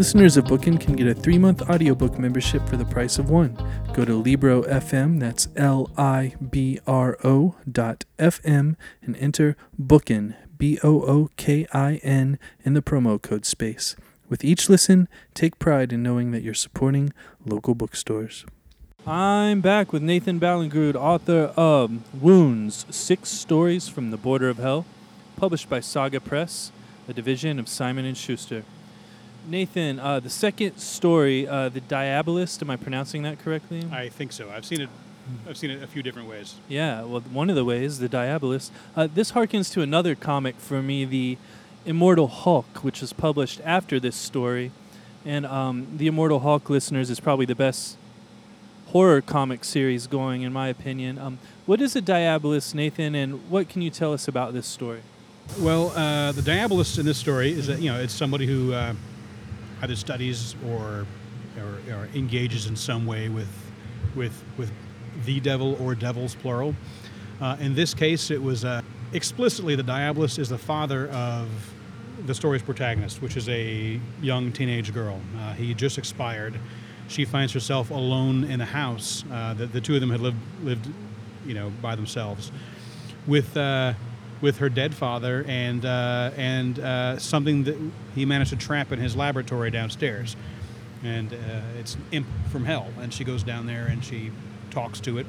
Listeners 0.00 0.38
of 0.38 0.46
Bookin 0.46 0.78
can 0.78 0.96
get 0.96 1.06
a 1.08 1.12
three 1.12 1.36
month 1.36 1.60
audiobook 1.68 2.18
membership 2.18 2.66
for 2.66 2.78
the 2.78 2.86
price 2.86 3.18
of 3.18 3.28
one. 3.28 3.54
Go 3.92 4.06
to 4.06 4.14
Libro 4.14 4.62
FM, 4.62 5.20
that's 5.20 5.48
L 5.56 5.90
I 5.94 6.36
B 6.50 6.78
R 6.86 7.18
O 7.22 7.56
dot 7.70 8.06
FM, 8.18 8.76
and 9.02 9.14
enter 9.18 9.58
Bookin, 9.78 10.36
B 10.56 10.78
O 10.82 11.02
O 11.02 11.28
K 11.36 11.66
I 11.74 11.96
N, 11.96 12.38
in 12.64 12.72
the 12.72 12.80
promo 12.80 13.20
code 13.20 13.44
space. 13.44 13.94
With 14.26 14.42
each 14.42 14.70
listen, 14.70 15.06
take 15.34 15.58
pride 15.58 15.92
in 15.92 16.02
knowing 16.02 16.30
that 16.30 16.42
you're 16.42 16.54
supporting 16.54 17.12
local 17.44 17.74
bookstores. 17.74 18.46
I'm 19.06 19.60
back 19.60 19.92
with 19.92 20.00
Nathan 20.00 20.40
Ballingrud, 20.40 20.94
author 20.94 21.52
of 21.58 22.22
Wounds 22.22 22.86
Six 22.88 23.28
Stories 23.28 23.86
from 23.86 24.12
the 24.12 24.16
Border 24.16 24.48
of 24.48 24.56
Hell, 24.56 24.86
published 25.36 25.68
by 25.68 25.80
Saga 25.80 26.20
Press, 26.20 26.72
a 27.06 27.12
division 27.12 27.58
of 27.58 27.68
Simon 27.68 28.14
& 28.14 28.14
Schuster. 28.14 28.64
Nathan, 29.48 29.98
uh, 29.98 30.20
the 30.20 30.30
second 30.30 30.78
story, 30.78 31.46
uh, 31.46 31.68
the 31.68 31.80
Diabolist. 31.80 32.62
Am 32.62 32.70
I 32.70 32.76
pronouncing 32.76 33.22
that 33.22 33.38
correctly? 33.38 33.86
I 33.90 34.08
think 34.08 34.32
so. 34.32 34.50
I've 34.50 34.64
seen 34.64 34.80
it. 34.80 34.88
I've 35.48 35.56
seen 35.56 35.70
it 35.70 35.82
a 35.82 35.86
few 35.86 36.02
different 36.02 36.28
ways. 36.28 36.56
Yeah, 36.68 37.02
well, 37.02 37.20
one 37.20 37.50
of 37.50 37.56
the 37.56 37.64
ways, 37.64 37.98
the 37.98 38.08
Diabolist. 38.08 38.70
Uh, 38.96 39.06
this 39.12 39.32
harkens 39.32 39.72
to 39.72 39.82
another 39.82 40.14
comic 40.14 40.56
for 40.56 40.82
me, 40.82 41.04
the 41.04 41.38
Immortal 41.86 42.26
Hulk, 42.26 42.78
which 42.82 43.00
was 43.00 43.12
published 43.12 43.60
after 43.64 44.00
this 44.00 44.16
story. 44.16 44.72
And 45.24 45.46
um, 45.46 45.86
the 45.96 46.06
Immortal 46.06 46.40
Hulk, 46.40 46.68
listeners, 46.68 47.10
is 47.10 47.20
probably 47.20 47.46
the 47.46 47.54
best 47.54 47.96
horror 48.88 49.20
comic 49.20 49.64
series 49.64 50.06
going, 50.06 50.42
in 50.42 50.52
my 50.52 50.68
opinion. 50.68 51.18
Um, 51.18 51.38
what 51.66 51.80
is 51.80 51.94
a 51.94 52.02
Diabolist, 52.02 52.74
Nathan, 52.74 53.14
and 53.14 53.48
what 53.50 53.68
can 53.68 53.82
you 53.82 53.90
tell 53.90 54.12
us 54.12 54.26
about 54.26 54.52
this 54.52 54.66
story? 54.66 55.02
Well, 55.58 55.90
uh, 55.90 56.32
the 56.32 56.42
Diabolist 56.42 56.98
in 56.98 57.06
this 57.06 57.18
story 57.18 57.52
is 57.52 57.66
that 57.66 57.80
you 57.80 57.92
know 57.92 58.00
it's 58.00 58.14
somebody 58.14 58.46
who 58.46 58.72
uh, 58.72 58.94
either 59.82 59.96
studies 59.96 60.54
or, 60.68 61.06
or, 61.58 61.94
or 61.94 62.08
engages 62.14 62.66
in 62.66 62.76
some 62.76 63.06
way 63.06 63.28
with 63.28 63.48
with 64.14 64.42
with 64.58 64.70
the 65.24 65.40
devil 65.40 65.76
or 65.82 65.94
devils 65.94 66.34
plural. 66.34 66.74
Uh, 67.40 67.56
in 67.60 67.74
this 67.74 67.94
case, 67.94 68.30
it 68.30 68.42
was 68.42 68.64
uh, 68.64 68.82
explicitly 69.12 69.74
the 69.74 69.82
Diabolist 69.82 70.38
is 70.38 70.48
the 70.48 70.58
father 70.58 71.08
of 71.08 71.48
the 72.26 72.34
story's 72.34 72.62
protagonist, 72.62 73.22
which 73.22 73.36
is 73.36 73.48
a 73.48 73.98
young 74.20 74.52
teenage 74.52 74.92
girl. 74.92 75.20
Uh, 75.38 75.54
he 75.54 75.72
just 75.74 75.96
expired. 75.98 76.54
She 77.08 77.24
finds 77.24 77.52
herself 77.52 77.90
alone 77.90 78.44
in 78.44 78.60
a 78.60 78.66
house. 78.66 79.24
Uh, 79.30 79.54
the, 79.54 79.66
the 79.66 79.80
two 79.80 79.94
of 79.94 80.00
them 80.00 80.10
had 80.10 80.20
lived 80.20 80.36
lived, 80.62 80.88
you 81.46 81.54
know, 81.54 81.70
by 81.82 81.96
themselves, 81.96 82.52
with 83.26 83.56
uh, 83.56 83.94
with 84.40 84.58
her 84.58 84.68
dead 84.68 84.94
father 84.94 85.44
and 85.46 85.84
uh, 85.84 86.30
and 86.36 86.78
uh, 86.78 87.18
something 87.18 87.64
that 87.64 87.76
he 88.14 88.24
managed 88.24 88.50
to 88.50 88.56
trap 88.56 88.92
in 88.92 88.98
his 88.98 89.16
laboratory 89.16 89.70
downstairs. 89.70 90.36
and 91.02 91.32
uh, 91.32 91.62
it's 91.78 91.94
an 91.94 92.04
imp 92.12 92.26
from 92.50 92.64
hell. 92.64 92.88
And 93.00 93.12
she 93.12 93.24
goes 93.24 93.42
down 93.42 93.66
there 93.66 93.86
and 93.86 94.04
she 94.04 94.30
talks 94.70 95.00
to 95.00 95.18
it. 95.18 95.26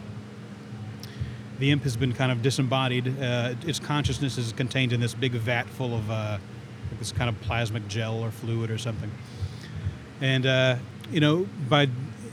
The 1.59 1.71
imp 1.71 1.83
has 1.83 1.95
been 1.95 2.13
kind 2.13 2.31
of 2.31 2.41
disembodied. 2.41 3.21
Uh, 3.21 3.53
its 3.65 3.79
consciousness 3.79 4.37
is 4.37 4.51
contained 4.51 4.93
in 4.93 4.99
this 4.99 5.13
big 5.13 5.33
vat 5.33 5.69
full 5.69 5.95
of 5.95 6.09
uh, 6.09 6.37
this 6.99 7.11
kind 7.11 7.29
of 7.29 7.39
plasmic 7.41 7.87
gel 7.87 8.19
or 8.19 8.31
fluid 8.31 8.71
or 8.71 8.77
something. 8.77 9.11
And 10.21 10.45
uh, 10.45 10.75
you 11.11 11.19
know, 11.19 11.47
by 11.69 11.87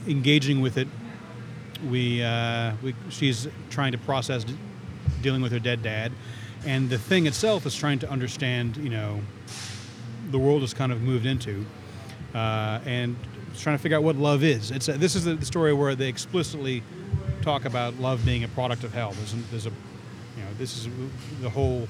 engaging 0.07 0.61
with 0.61 0.79
it, 0.79 0.89
we, 1.89 2.23
we 2.83 2.95
she's 3.11 3.47
trying 3.71 3.93
to 3.93 3.99
process 3.99 4.45
dealing 5.23 5.43
with 5.43 5.53
her 5.53 5.59
dead 5.59 5.83
dad, 5.83 6.13
and 6.65 6.91
the 6.91 6.99
thing 6.99 7.27
itself 7.27 7.67
is 7.67 7.75
trying 7.75 7.99
to 8.01 8.11
understand, 8.11 8.77
you 8.77 8.91
know, 8.91 9.21
the 10.31 10.39
world 10.39 10.61
has 10.63 10.75
kind 10.75 10.93
of 10.93 11.03
moved 11.03 11.27
into, 11.27 11.65
uh, 12.35 12.81
and 12.85 13.17
trying 13.57 13.77
to 13.77 13.83
figure 13.83 13.97
out 13.97 14.05
what 14.05 14.17
love 14.17 14.45
is. 14.45 14.71
It's 14.71 14.89
a, 14.89 14.93
this 14.93 15.15
is 15.15 15.25
the 15.25 15.45
story 15.45 15.73
where 15.73 15.95
they 15.95 16.09
explicitly 16.09 16.83
talk 17.43 17.65
about 17.65 17.99
love 17.99 18.25
being 18.25 18.45
a 18.45 18.49
product 18.49 18.85
of 18.85 18.93
hell. 18.93 19.13
There's, 19.13 19.35
there's 19.51 19.67
a 19.67 19.71
you 19.71 20.45
know, 20.45 20.51
this 20.59 20.77
is 20.77 20.89
the 21.41 21.51
whole. 21.51 21.89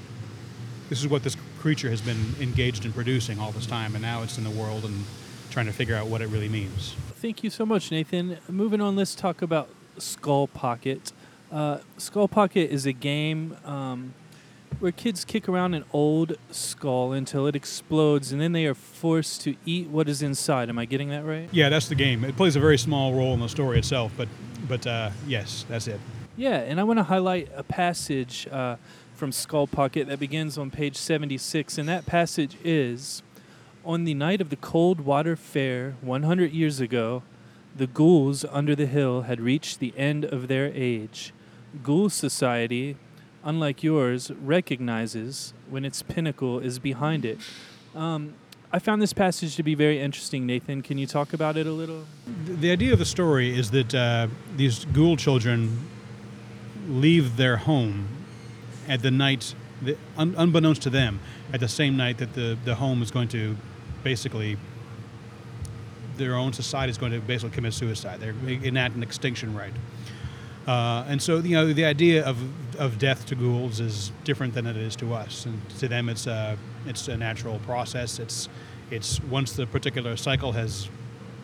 This 0.89 1.01
is 1.01 1.07
what 1.07 1.21
this 1.21 1.37
creature 1.59 1.89
has 1.91 2.01
been 2.01 2.33
engaged 2.39 2.83
in 2.83 2.93
producing 2.93 3.39
all 3.39 3.51
this 3.51 3.67
time, 3.67 3.93
and 3.93 4.01
now 4.01 4.23
it's 4.23 4.39
in 4.39 4.43
the 4.43 4.49
world 4.49 4.85
and 4.85 5.05
trying 5.51 5.67
to 5.67 5.71
figure 5.71 5.95
out 5.95 6.07
what 6.07 6.21
it 6.21 6.27
really 6.29 6.49
means. 6.49 6.95
Thank 7.15 7.43
you 7.43 7.49
so 7.51 7.65
much, 7.65 7.91
Nathan. 7.91 8.37
Moving 8.47 8.81
on, 8.81 8.95
let's 8.95 9.13
talk 9.13 9.43
about 9.43 9.69
Skull 9.99 10.47
Pocket. 10.47 11.11
Uh, 11.51 11.79
Skull 11.97 12.27
Pocket 12.27 12.71
is 12.71 12.85
a 12.85 12.93
game 12.93 13.57
um, 13.65 14.13
where 14.79 14.91
kids 14.91 15.25
kick 15.25 15.49
around 15.49 15.73
an 15.73 15.83
old 15.91 16.37
skull 16.51 17.11
until 17.11 17.47
it 17.47 17.55
explodes, 17.55 18.31
and 18.31 18.41
then 18.41 18.53
they 18.53 18.65
are 18.65 18.73
forced 18.73 19.41
to 19.41 19.55
eat 19.65 19.87
what 19.89 20.07
is 20.07 20.21
inside. 20.21 20.69
Am 20.69 20.79
I 20.79 20.85
getting 20.85 21.09
that 21.09 21.25
right? 21.25 21.49
Yeah, 21.51 21.69
that's 21.69 21.87
the 21.89 21.95
game. 21.95 22.23
It 22.23 22.35
plays 22.37 22.55
a 22.55 22.59
very 22.59 22.77
small 22.77 23.13
role 23.13 23.33
in 23.33 23.39
the 23.39 23.49
story 23.49 23.77
itself, 23.77 24.11
but 24.17 24.27
but 24.67 24.85
uh, 24.87 25.09
yes, 25.27 25.65
that's 25.67 25.87
it. 25.87 25.99
Yeah, 26.37 26.57
and 26.57 26.79
I 26.79 26.83
want 26.83 26.99
to 26.99 27.03
highlight 27.03 27.49
a 27.55 27.63
passage 27.63 28.47
uh, 28.49 28.77
from 29.13 29.31
Skull 29.33 29.67
Pocket 29.67 30.07
that 30.07 30.19
begins 30.19 30.57
on 30.57 30.71
page 30.71 30.95
76, 30.95 31.77
and 31.77 31.89
that 31.89 32.05
passage 32.05 32.55
is 32.63 33.21
On 33.83 34.05
the 34.05 34.13
night 34.13 34.39
of 34.39 34.49
the 34.49 34.55
Cold 34.55 35.01
Water 35.01 35.35
Fair 35.35 35.95
100 36.01 36.51
years 36.53 36.79
ago, 36.79 37.23
the 37.75 37.87
ghouls 37.87 38.45
under 38.49 38.75
the 38.75 38.85
hill 38.85 39.23
had 39.23 39.41
reached 39.41 39.79
the 39.79 39.93
end 39.97 40.23
of 40.23 40.47
their 40.47 40.71
age. 40.73 41.33
Ghoul 41.83 42.09
Society, 42.09 42.95
unlike 43.43 43.83
yours, 43.83 44.31
recognizes 44.43 45.53
when 45.69 45.85
its 45.85 46.01
pinnacle 46.01 46.59
is 46.59 46.79
behind 46.79 47.25
it. 47.25 47.37
Um, 47.95 48.33
I 48.71 48.77
found 48.77 49.01
this 49.01 49.13
passage 49.13 49.55
to 49.55 49.63
be 49.63 49.73
very 49.73 49.99
interesting, 49.99 50.45
Nathan. 50.45 50.83
Can 50.83 50.99
you 50.99 51.07
talk 51.07 51.33
about 51.33 51.57
it 51.57 51.65
a 51.65 51.71
little? 51.71 52.05
The, 52.45 52.71
idea 52.71 52.93
of 52.93 52.99
the 52.99 53.05
story 53.05 53.57
is 53.57 53.71
that 53.71 53.95
uh, 53.95 54.27
these 54.55 54.85
ghoul 54.85 55.17
children 55.17 55.87
leave 56.87 57.35
their 57.35 57.57
home 57.57 58.07
at 58.87 59.01
the 59.01 59.09
night, 59.09 59.55
un, 60.17 60.35
unbeknownst 60.37 60.83
to 60.83 60.91
them, 60.91 61.19
at 61.51 61.59
the 61.59 61.67
same 61.67 61.97
night 61.97 62.19
that 62.19 62.33
the, 62.33 62.57
the 62.63 62.75
home 62.75 63.01
is 63.01 63.09
going 63.09 63.27
to 63.29 63.57
basically, 64.03 64.55
their 66.17 66.35
own 66.35 66.53
society 66.53 66.91
is 66.91 66.97
going 66.97 67.11
to 67.11 67.19
basically 67.19 67.55
commit 67.55 67.73
suicide. 67.73 68.19
They're 68.19 68.35
enact 68.63 68.95
an 68.95 69.01
extinction 69.01 69.55
right. 69.55 69.73
Uh, 70.69 71.03
and 71.07 71.19
so, 71.19 71.37
you 71.39 71.55
know, 71.55 71.73
the 71.73 71.83
idea 71.83 72.23
of, 72.23 72.37
of 72.79 72.99
death 72.99 73.25
to 73.25 73.33
ghouls 73.33 73.79
is 73.79 74.11
different 74.23 74.53
than 74.53 74.67
it 74.67 74.77
is 74.77 74.95
to 74.95 75.15
us. 75.15 75.47
And 75.47 75.59
to 75.79 75.87
them, 75.87 76.09
it's 76.09 76.27
a, 76.27 76.59
it's 76.85 77.07
a 77.07 77.17
natural 77.17 77.57
process. 77.65 78.19
It's, 78.19 78.47
it's 78.91 79.19
once 79.23 79.53
the 79.53 79.65
particular 79.65 80.15
cycle 80.15 80.51
has 80.51 80.87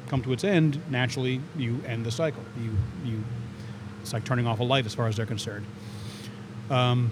come 0.10 0.22
to 0.22 0.32
its 0.32 0.44
end, 0.44 0.79
naturally 0.91 1.41
you 1.58 1.82
end 1.88 2.05
the 2.05 2.12
cycle. 2.12 2.44
You, 2.62 2.70
you, 3.03 3.24
it's 4.00 4.13
like 4.13 4.25
turning 4.25 4.46
off 4.46 4.60
a 4.60 4.63
light 4.63 4.86
as 4.86 4.94
far 4.94 5.08
as 5.08 5.17
they're 5.17 5.25
concerned. 5.25 5.65
Um, 6.70 7.10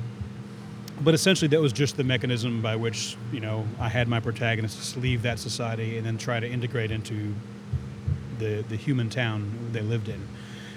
but 1.02 1.16
essentially, 1.16 1.48
that 1.48 1.62
was 1.62 1.74
just 1.74 1.98
the 1.98 2.04
mechanism 2.04 2.62
by 2.62 2.76
which 2.76 3.18
you 3.32 3.40
know 3.40 3.66
I 3.80 3.90
had 3.90 4.08
my 4.08 4.20
protagonists 4.20 4.96
leave 4.96 5.24
that 5.24 5.40
society 5.40 5.98
and 5.98 6.06
then 6.06 6.20
try 6.20 6.40
to 6.40 6.48
integrate 6.48 6.92
into 6.92 7.34
the 8.38 8.64
the 8.70 8.76
human 8.76 9.10
town 9.10 9.52
they 9.72 9.82
lived 9.82 10.08
in. 10.08 10.22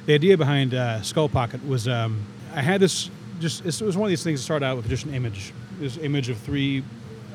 The 0.07 0.15
idea 0.15 0.39
behind 0.39 0.73
uh, 0.73 1.03
Skull 1.03 1.29
Pocket 1.29 1.67
was 1.67 1.89
um, 1.89 2.25
I 2.55 2.63
had 2.63 2.81
this 2.81 3.11
just 3.41 3.67
it 3.67 3.83
was 3.83 3.97
one 3.97 4.07
of 4.07 4.11
these 4.11 4.23
things 4.23 4.39
that 4.39 4.45
started 4.45 4.65
out 4.65 4.77
with 4.77 4.89
just 4.89 5.05
an 5.05 5.13
image, 5.13 5.53
this 5.81 5.99
image 5.99 6.29
of 6.29 6.39
three 6.39 6.85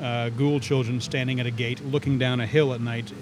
uh, 0.00 0.30
ghoul 0.30 0.58
children 0.58 0.98
standing 0.98 1.38
at 1.38 1.44
a 1.44 1.50
gate, 1.50 1.84
looking 1.84 2.18
down 2.18 2.40
a 2.40 2.46
hill 2.46 2.72
at 2.72 2.80
night 2.80 3.12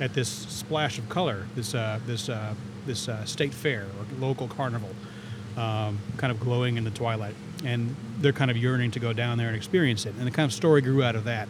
at 0.00 0.14
this 0.14 0.28
splash 0.28 0.96
of 0.96 1.08
color, 1.08 1.44
this 1.56 1.74
uh, 1.74 1.98
this 2.06 2.28
uh, 2.28 2.54
this 2.86 3.08
uh, 3.08 3.24
state 3.24 3.52
fair 3.52 3.82
or 3.82 4.20
local 4.20 4.46
carnival, 4.46 4.90
um, 5.56 5.98
kind 6.16 6.30
of 6.30 6.38
glowing 6.38 6.76
in 6.76 6.84
the 6.84 6.90
twilight, 6.92 7.34
and 7.64 7.96
they're 8.18 8.32
kind 8.32 8.50
of 8.50 8.56
yearning 8.56 8.92
to 8.92 9.00
go 9.00 9.12
down 9.12 9.38
there 9.38 9.48
and 9.48 9.56
experience 9.56 10.06
it. 10.06 10.14
And 10.14 10.24
the 10.24 10.30
kind 10.30 10.46
of 10.46 10.52
story 10.52 10.82
grew 10.82 11.02
out 11.02 11.16
of 11.16 11.24
that. 11.24 11.48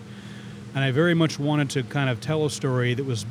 And 0.74 0.82
I 0.82 0.92
very 0.92 1.12
much 1.12 1.38
wanted 1.38 1.68
to 1.70 1.82
kind 1.82 2.08
of 2.08 2.22
tell 2.22 2.46
a 2.46 2.50
story 2.50 2.94
that 2.94 3.04
was 3.04 3.26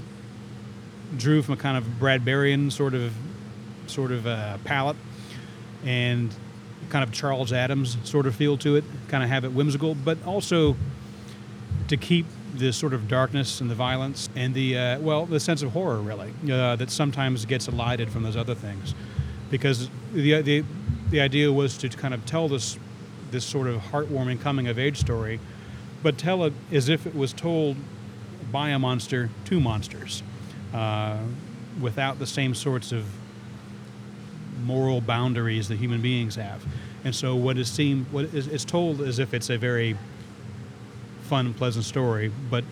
drew 1.17 1.41
from 1.41 1.55
a 1.55 1.57
kind 1.57 1.77
of 1.77 1.83
Bradburian 1.99 2.71
sort 2.71 2.93
of 2.93 3.11
sort 3.87 4.11
of 4.11 4.27
uh, 4.27 4.57
palette, 4.63 4.97
and 5.85 6.33
kind 6.89 7.03
of 7.03 7.11
Charles 7.11 7.51
Addams 7.51 7.97
sort 8.03 8.25
of 8.25 8.35
feel 8.35 8.57
to 8.59 8.75
it, 8.75 8.83
kind 9.07 9.23
of 9.23 9.29
have 9.29 9.45
it 9.45 9.51
whimsical, 9.51 9.95
but 9.95 10.17
also 10.25 10.75
to 11.87 11.97
keep 11.97 12.25
the 12.55 12.71
sort 12.71 12.93
of 12.93 13.07
darkness 13.07 13.61
and 13.61 13.69
the 13.69 13.75
violence 13.75 14.29
and 14.35 14.53
the 14.53 14.77
uh, 14.77 14.99
well 14.99 15.25
the 15.25 15.39
sense 15.39 15.63
of 15.63 15.71
horror 15.71 15.99
really 15.99 16.31
uh, 16.51 16.75
that 16.75 16.91
sometimes 16.91 17.45
gets 17.45 17.67
elided 17.67 18.11
from 18.11 18.23
those 18.23 18.37
other 18.37 18.55
things. 18.55 18.93
Because 19.49 19.89
the, 20.13 20.41
the 20.41 20.63
the 21.09 21.21
idea 21.21 21.51
was 21.51 21.77
to 21.77 21.89
kind 21.89 22.13
of 22.13 22.25
tell 22.25 22.47
this 22.47 22.77
this 23.31 23.43
sort 23.45 23.67
of 23.67 23.81
heartwarming 23.81 24.39
coming 24.39 24.67
of 24.67 24.77
age 24.77 24.99
story 24.99 25.39
but 26.03 26.17
tell 26.17 26.43
it 26.43 26.53
as 26.71 26.89
if 26.89 27.07
it 27.07 27.15
was 27.15 27.33
told 27.33 27.77
by 28.51 28.69
a 28.69 28.77
monster 28.77 29.29
to 29.45 29.59
monsters 29.59 30.21
uh, 30.73 31.17
without 31.79 32.19
the 32.19 32.27
same 32.27 32.53
sorts 32.53 32.91
of 32.91 33.05
moral 34.63 35.01
boundaries 35.01 35.67
that 35.67 35.77
human 35.77 36.01
beings 36.01 36.35
have 36.35 36.65
and 37.03 37.13
so 37.13 37.35
what 37.35 37.57
is 37.57 37.69
seen 37.69 38.05
what 38.11 38.25
is 38.25 38.65
told 38.65 39.01
as 39.01 39.19
if 39.19 39.33
it's 39.33 39.49
a 39.49 39.57
very 39.57 39.97
fun, 41.23 41.47
and 41.47 41.57
pleasant 41.57 41.85
story, 41.85 42.31
but 42.49 42.63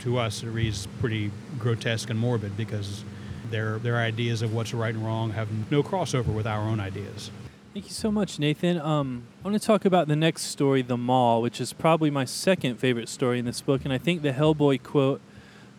to 0.00 0.18
us 0.18 0.42
it 0.42 0.48
reads 0.48 0.86
pretty 1.00 1.30
grotesque 1.58 2.10
and 2.10 2.18
morbid 2.18 2.56
because 2.56 3.04
their 3.50 3.78
their 3.78 3.96
ideas 3.96 4.42
of 4.42 4.52
what's 4.52 4.74
right 4.74 4.94
and 4.94 5.04
wrong 5.04 5.30
have 5.30 5.48
no 5.70 5.82
crossover 5.82 6.26
with 6.26 6.46
our 6.46 6.62
own 6.62 6.80
ideas. 6.80 7.30
Thank 7.72 7.86
you 7.86 7.92
so 7.92 8.10
much, 8.10 8.38
Nathan. 8.38 8.78
Um, 8.78 9.22
I 9.42 9.48
want 9.48 9.60
to 9.60 9.66
talk 9.66 9.86
about 9.86 10.06
the 10.06 10.16
next 10.16 10.42
story, 10.42 10.82
The 10.82 10.98
Maw, 10.98 11.38
which 11.38 11.58
is 11.58 11.72
probably 11.72 12.10
my 12.10 12.26
second 12.26 12.76
favorite 12.76 13.08
story 13.08 13.38
in 13.38 13.46
this 13.46 13.62
book. 13.62 13.84
And 13.84 13.94
I 13.94 13.98
think 13.98 14.20
the 14.20 14.32
Hellboy 14.32 14.82
quote, 14.82 15.22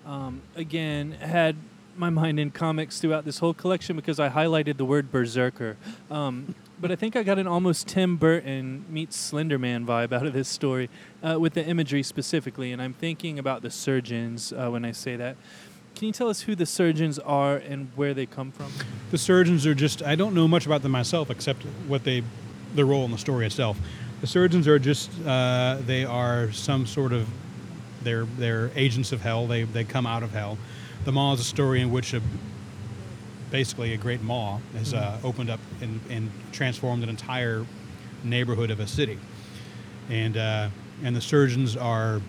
um, 0.04 0.42
again, 0.56 1.12
had 1.12 1.56
my 1.98 2.10
mind 2.10 2.40
in 2.40 2.52
comics 2.52 3.00
throughout 3.00 3.26
this 3.26 3.40
whole 3.40 3.54
collection 3.54 3.96
because 3.96 4.20
I 4.20 4.30
highlighted 4.30 4.78
the 4.78 4.86
word 4.86 5.12
berserker. 5.12 5.78
Um, 6.10 6.56
but 6.80 6.92
I 6.92 6.96
think 6.96 7.16
I 7.16 7.24
got 7.24 7.40
an 7.40 7.48
almost 7.48 7.88
Tim 7.88 8.18
Burton 8.18 8.86
meets 8.90 9.32
Slenderman 9.32 9.86
vibe 9.86 10.12
out 10.12 10.26
of 10.26 10.34
this 10.34 10.48
story 10.48 10.90
uh, 11.22 11.40
with 11.40 11.54
the 11.54 11.66
imagery 11.66 12.04
specifically. 12.04 12.72
And 12.72 12.82
I'm 12.82 12.94
thinking 12.94 13.40
about 13.40 13.62
the 13.62 13.70
surgeons 13.70 14.52
uh, 14.52 14.70
when 14.70 14.84
I 14.84 14.92
say 14.92 15.16
that. 15.16 15.38
Can 15.96 16.08
you 16.08 16.14
tell 16.14 16.30
us 16.30 16.42
who 16.42 16.56
the 16.56 16.66
surgeons 16.66 17.20
are 17.20 17.58
and 17.58 17.90
where 17.96 18.14
they 18.14 18.26
come 18.26 18.52
from? 18.52 18.72
The 19.12 19.18
surgeons 19.18 19.66
are 19.66 19.76
just, 19.76 20.02
I 20.02 20.16
don't 20.16 20.34
know 20.34 20.48
much 20.48 20.66
about 20.66 20.82
them 20.82 20.92
myself 20.92 21.30
except 21.30 21.64
what 21.88 22.04
they, 22.04 22.24
their 22.74 22.86
role 22.86 23.06
in 23.06 23.12
the 23.12 23.18
story 23.18 23.46
itself. 23.46 23.78
The 24.22 24.28
surgeons 24.28 24.68
are 24.68 24.80
just, 24.80 25.12
uh, 25.26 25.78
they 25.86 26.06
are 26.06 26.52
some 26.52 26.88
sort 26.88 27.14
of, 27.14 27.28
they're, 28.02 28.26
they're 28.26 28.72
agents 28.76 29.12
of 29.12 29.22
hell. 29.22 29.48
They, 29.48 29.64
they 29.64 29.84
come 29.84 30.08
out 30.08 30.24
of 30.24 30.32
hell. 30.32 30.58
The 31.06 31.12
Maw 31.12 31.34
is 31.34 31.42
a 31.42 31.44
story 31.44 31.82
in 31.82 31.92
which 31.92 32.14
a, 32.14 32.22
basically 33.52 33.94
a 33.94 33.98
great 33.98 34.22
maw 34.22 34.60
has 34.74 34.94
uh, 34.94 35.20
opened 35.22 35.50
up 35.50 35.60
and, 35.82 36.00
and 36.10 36.32
transformed 36.54 37.04
an 37.04 37.10
entire 37.10 37.66
neighborhood 38.24 38.72
of 38.72 38.80
a 38.80 38.88
city. 38.88 39.20
And, 40.10 40.38
uh, 40.38 40.70
and 41.04 41.14
the 41.14 41.20
surgeons 41.20 41.76
are 41.76 42.22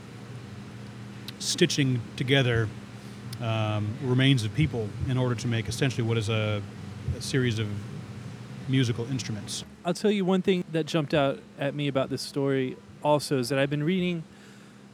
stitching 1.38 2.00
together 2.16 2.68
um, 3.40 3.94
remains 4.02 4.42
of 4.42 4.52
people 4.54 4.88
in 5.08 5.18
order 5.18 5.36
to 5.36 5.46
make 5.46 5.68
essentially 5.68 6.06
what 6.06 6.18
is 6.18 6.28
a, 6.28 6.60
a 7.16 7.22
series 7.22 7.60
of 7.60 7.68
musical 8.68 9.08
instruments. 9.08 9.64
I'll 9.84 9.94
tell 9.94 10.10
you 10.10 10.24
one 10.24 10.42
thing 10.42 10.64
that 10.72 10.86
jumped 10.86 11.14
out 11.14 11.38
at 11.60 11.76
me 11.76 11.86
about 11.86 12.10
this 12.10 12.22
story 12.22 12.76
also 13.04 13.38
is 13.38 13.50
that 13.50 13.58
I've 13.58 13.70
been 13.70 13.84
reading 13.84 14.24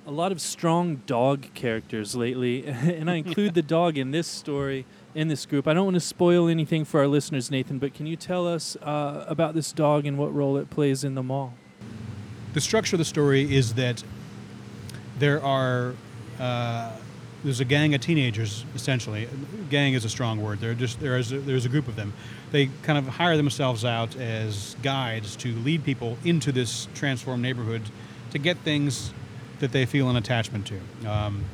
a 0.07 0.11
lot 0.11 0.33
of 0.33 0.41
strong 0.41 0.97
dog 1.07 1.53
characters 1.55 2.15
lately, 2.15 2.67
and 2.67 3.11
I 3.11 3.17
include 3.17 3.55
the 3.55 3.63
dog 3.63 3.99
in 3.99 4.11
this 4.11 4.27
story, 4.27 4.87
in 5.15 5.29
this 5.29 5.47
group. 5.47 5.69
I 5.69 5.75
don't 5.75 5.85
want 5.85 5.95
to 5.97 6.01
spoil 6.01 6.49
anything 6.49 6.85
for 6.85 7.01
our 7.01 7.07
listeners, 7.07 7.51
Nathan, 7.51 7.79
but 7.79 7.95
can 7.95 8.07
you 8.07 8.17
tell 8.17 8.47
us 8.47 8.77
uh, 8.77 9.25
about 9.29 9.55
this 9.55 9.73
dog 9.73 10.07
and 10.07 10.19
what 10.19 10.35
role 10.35 10.57
it 10.57 10.71
plays 10.71 11.05
in 11.05 11.15
the 11.15 11.23
Maw? 11.23 11.51
The 12.55 12.61
structure 12.61 12.97
of 12.97 12.99
the 12.99 13.05
story 13.05 13.55
is 13.55 13.75
that 13.75 14.03
there 15.19 15.43
are 15.43 15.95
uh, 16.41 16.91
there's 17.45 17.61
a 17.61 17.65
gang 17.65 17.95
of 17.95 18.01
teenagers 18.01 18.65
essentially. 18.75 19.29
Gang 19.71 19.95
is 19.95 20.05
a 20.05 20.09
strong 20.09 20.43
word. 20.43 20.61
They're 20.61 20.75
just 20.75 20.99
there's 21.01 21.33
a, 21.33 21.39
there's 21.39 21.65
a 21.65 21.69
group 21.69 21.87
of 21.87 21.97
them. 21.97 22.13
They 22.51 22.71
kind 22.83 22.99
of 22.99 23.07
hire 23.07 23.37
themselves 23.37 23.85
out 23.85 24.17
as 24.17 24.75
guides 24.83 25.37
to 25.37 25.55
lead 25.57 25.85
people 25.85 26.19
into 26.25 26.51
this 26.51 26.89
transformed 26.95 27.43
neighborhood 27.43 27.83
to 28.33 28.39
get 28.39 28.57
things 28.59 29.13
that 29.61 29.73
they 29.73 29.87
feel 29.87 30.11
an 30.11 30.17
attachment 30.17 30.67
to, 30.67 31.11
um, 31.11 31.45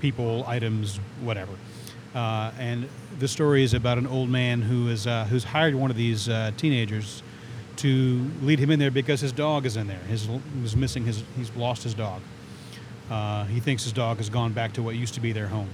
people, 0.00 0.44
items, 0.46 0.98
whatever. 1.20 1.52
Uh, 2.14 2.50
and 2.58 2.88
the 3.18 3.28
story 3.28 3.62
is 3.62 3.74
about 3.74 3.98
an 3.98 4.06
old 4.06 4.28
man 4.28 4.62
who 4.62 4.88
is 4.88 5.06
uh, 5.06 5.24
who's 5.26 5.44
hired 5.44 5.74
one 5.74 5.90
of 5.90 5.96
these 5.96 6.28
uh, 6.28 6.50
teenagers 6.56 7.22
to 7.76 8.28
lead 8.42 8.58
him 8.58 8.70
in 8.70 8.78
there 8.78 8.90
because 8.90 9.20
his 9.20 9.32
dog 9.32 9.64
is 9.64 9.76
in 9.76 9.86
there. 9.86 10.00
His 10.08 10.28
was 10.62 10.74
missing 10.74 11.04
his 11.04 11.22
he's 11.36 11.54
lost 11.54 11.82
his 11.84 11.94
dog. 11.94 12.20
Uh, 13.10 13.44
he 13.44 13.60
thinks 13.60 13.84
his 13.84 13.92
dog 13.92 14.16
has 14.18 14.28
gone 14.28 14.52
back 14.52 14.72
to 14.72 14.82
what 14.82 14.96
used 14.96 15.14
to 15.14 15.20
be 15.20 15.32
their 15.32 15.48
home. 15.48 15.68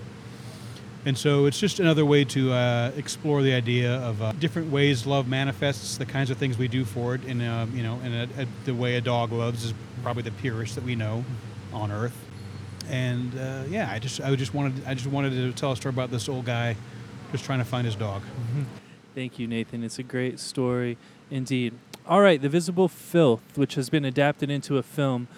And 1.06 1.16
so 1.16 1.46
it's 1.46 1.60
just 1.60 1.78
another 1.78 2.04
way 2.04 2.24
to 2.24 2.52
uh, 2.52 2.90
explore 2.96 3.40
the 3.40 3.54
idea 3.54 3.94
of 3.98 4.20
uh, 4.20 4.32
different 4.32 4.72
ways 4.72 5.06
love 5.06 5.28
manifests, 5.28 5.96
the 5.96 6.04
kinds 6.04 6.30
of 6.30 6.36
things 6.36 6.58
we 6.58 6.66
do 6.66 6.84
for 6.84 7.14
it, 7.14 7.22
and 7.26 7.40
uh, 7.40 7.66
you 7.72 7.84
know, 7.84 8.00
and 8.02 8.12
a, 8.12 8.42
a, 8.42 8.46
the 8.64 8.74
way 8.74 8.96
a 8.96 9.00
dog 9.00 9.30
loves 9.30 9.64
is 9.64 9.72
probably 10.02 10.24
the 10.24 10.32
purest 10.32 10.74
that 10.74 10.82
we 10.82 10.96
know 10.96 11.24
on 11.72 11.92
Earth. 11.92 12.16
And 12.90 13.38
uh, 13.38 13.62
yeah, 13.68 13.88
I 13.88 14.00
just 14.00 14.20
I 14.20 14.34
just 14.34 14.52
wanted 14.52 14.84
I 14.84 14.94
just 14.94 15.06
wanted 15.06 15.30
to 15.30 15.52
tell 15.52 15.70
a 15.70 15.76
story 15.76 15.94
about 15.94 16.10
this 16.10 16.28
old 16.28 16.44
guy 16.44 16.74
just 17.30 17.44
trying 17.44 17.60
to 17.60 17.64
find 17.64 17.86
his 17.86 17.94
dog. 17.94 18.22
Mm-hmm. 18.22 18.64
Thank 19.14 19.38
you, 19.38 19.46
Nathan. 19.46 19.84
It's 19.84 20.00
a 20.00 20.02
great 20.02 20.40
story 20.40 20.98
indeed. 21.30 21.74
All 22.04 22.20
right, 22.20 22.42
The 22.42 22.48
Visible 22.48 22.88
Filth, 22.88 23.56
which 23.56 23.76
has 23.76 23.90
been 23.90 24.04
adapted 24.04 24.50
into 24.50 24.76
a 24.76 24.82
film, 24.82 25.28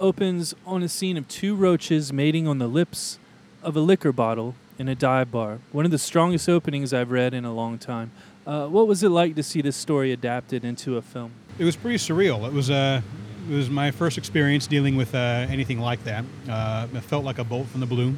opens 0.00 0.52
on 0.66 0.82
a 0.82 0.88
scene 0.88 1.16
of 1.16 1.28
two 1.28 1.54
roaches 1.54 2.12
mating 2.12 2.48
on 2.48 2.58
the 2.58 2.66
lips 2.66 3.20
of 3.62 3.76
a 3.76 3.80
liquor 3.80 4.12
bottle 4.12 4.56
in 4.82 4.88
a 4.88 4.94
dive 4.96 5.30
bar. 5.30 5.60
One 5.70 5.84
of 5.84 5.92
the 5.92 5.98
strongest 5.98 6.48
openings 6.48 6.92
I've 6.92 7.12
read 7.12 7.34
in 7.34 7.44
a 7.44 7.54
long 7.54 7.78
time. 7.78 8.10
Uh, 8.44 8.66
what 8.66 8.88
was 8.88 9.04
it 9.04 9.10
like 9.10 9.36
to 9.36 9.42
see 9.42 9.62
this 9.62 9.76
story 9.76 10.10
adapted 10.10 10.64
into 10.64 10.96
a 10.96 11.02
film? 11.02 11.30
It 11.56 11.64
was 11.64 11.76
pretty 11.76 11.98
surreal. 11.98 12.44
It 12.48 12.52
was 12.52 12.68
uh, 12.68 13.00
it 13.48 13.54
was 13.54 13.70
my 13.70 13.92
first 13.92 14.18
experience 14.18 14.66
dealing 14.66 14.96
with 14.96 15.14
uh, 15.14 15.46
anything 15.48 15.78
like 15.78 16.02
that. 16.02 16.24
Uh, 16.50 16.88
it 16.92 17.00
felt 17.02 17.24
like 17.24 17.38
a 17.38 17.44
bolt 17.44 17.68
from 17.68 17.78
the 17.78 17.86
blue. 17.86 18.16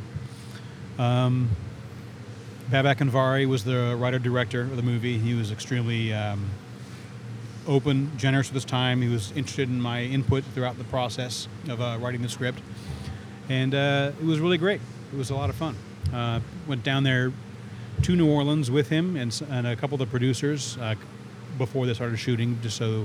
Um, 0.99 1.51
Babak 2.71 2.97
Anvari 2.97 3.47
was 3.47 3.65
the 3.65 3.95
writer 4.01 4.19
director 4.19 4.63
of 4.63 4.77
the 4.77 4.83
movie. 4.83 5.19
He 5.19 5.35
was 5.35 5.53
extremely 5.53 6.15
um, 6.15 6.49
open, 7.67 8.11
generous 8.17 8.49
with 8.49 8.55
his 8.55 8.65
time. 8.65 9.03
He 9.03 9.09
was 9.09 9.33
interested 9.33 9.69
in 9.69 9.83
my 9.83 10.03
input 10.03 10.45
throughout 10.55 10.79
the 10.79 10.85
process 10.85 11.47
of 11.69 11.83
uh, 11.83 11.99
writing 12.01 12.23
the 12.23 12.29
script, 12.31 12.61
and 13.51 13.75
uh, 13.75 14.13
it 14.19 14.25
was 14.25 14.41
really 14.41 14.57
great. 14.57 14.81
It 15.13 15.19
was 15.19 15.29
a 15.29 15.35
lot 15.35 15.51
of 15.51 15.57
fun. 15.57 15.77
Uh, 16.15 16.39
went 16.69 16.85
down 16.85 17.03
there 17.03 17.33
to 18.03 18.15
New 18.15 18.31
Orleans 18.31 18.71
with 18.71 18.89
him 18.89 19.17
and, 19.17 19.43
and 19.51 19.67
a 19.67 19.75
couple 19.75 19.97
of 19.97 19.99
the 19.99 20.07
producers 20.07 20.79
uh, 20.79 20.95
before 21.59 21.87
they 21.87 21.95
started 21.95 22.19
shooting, 22.19 22.57
just 22.63 22.77
so 22.77 23.05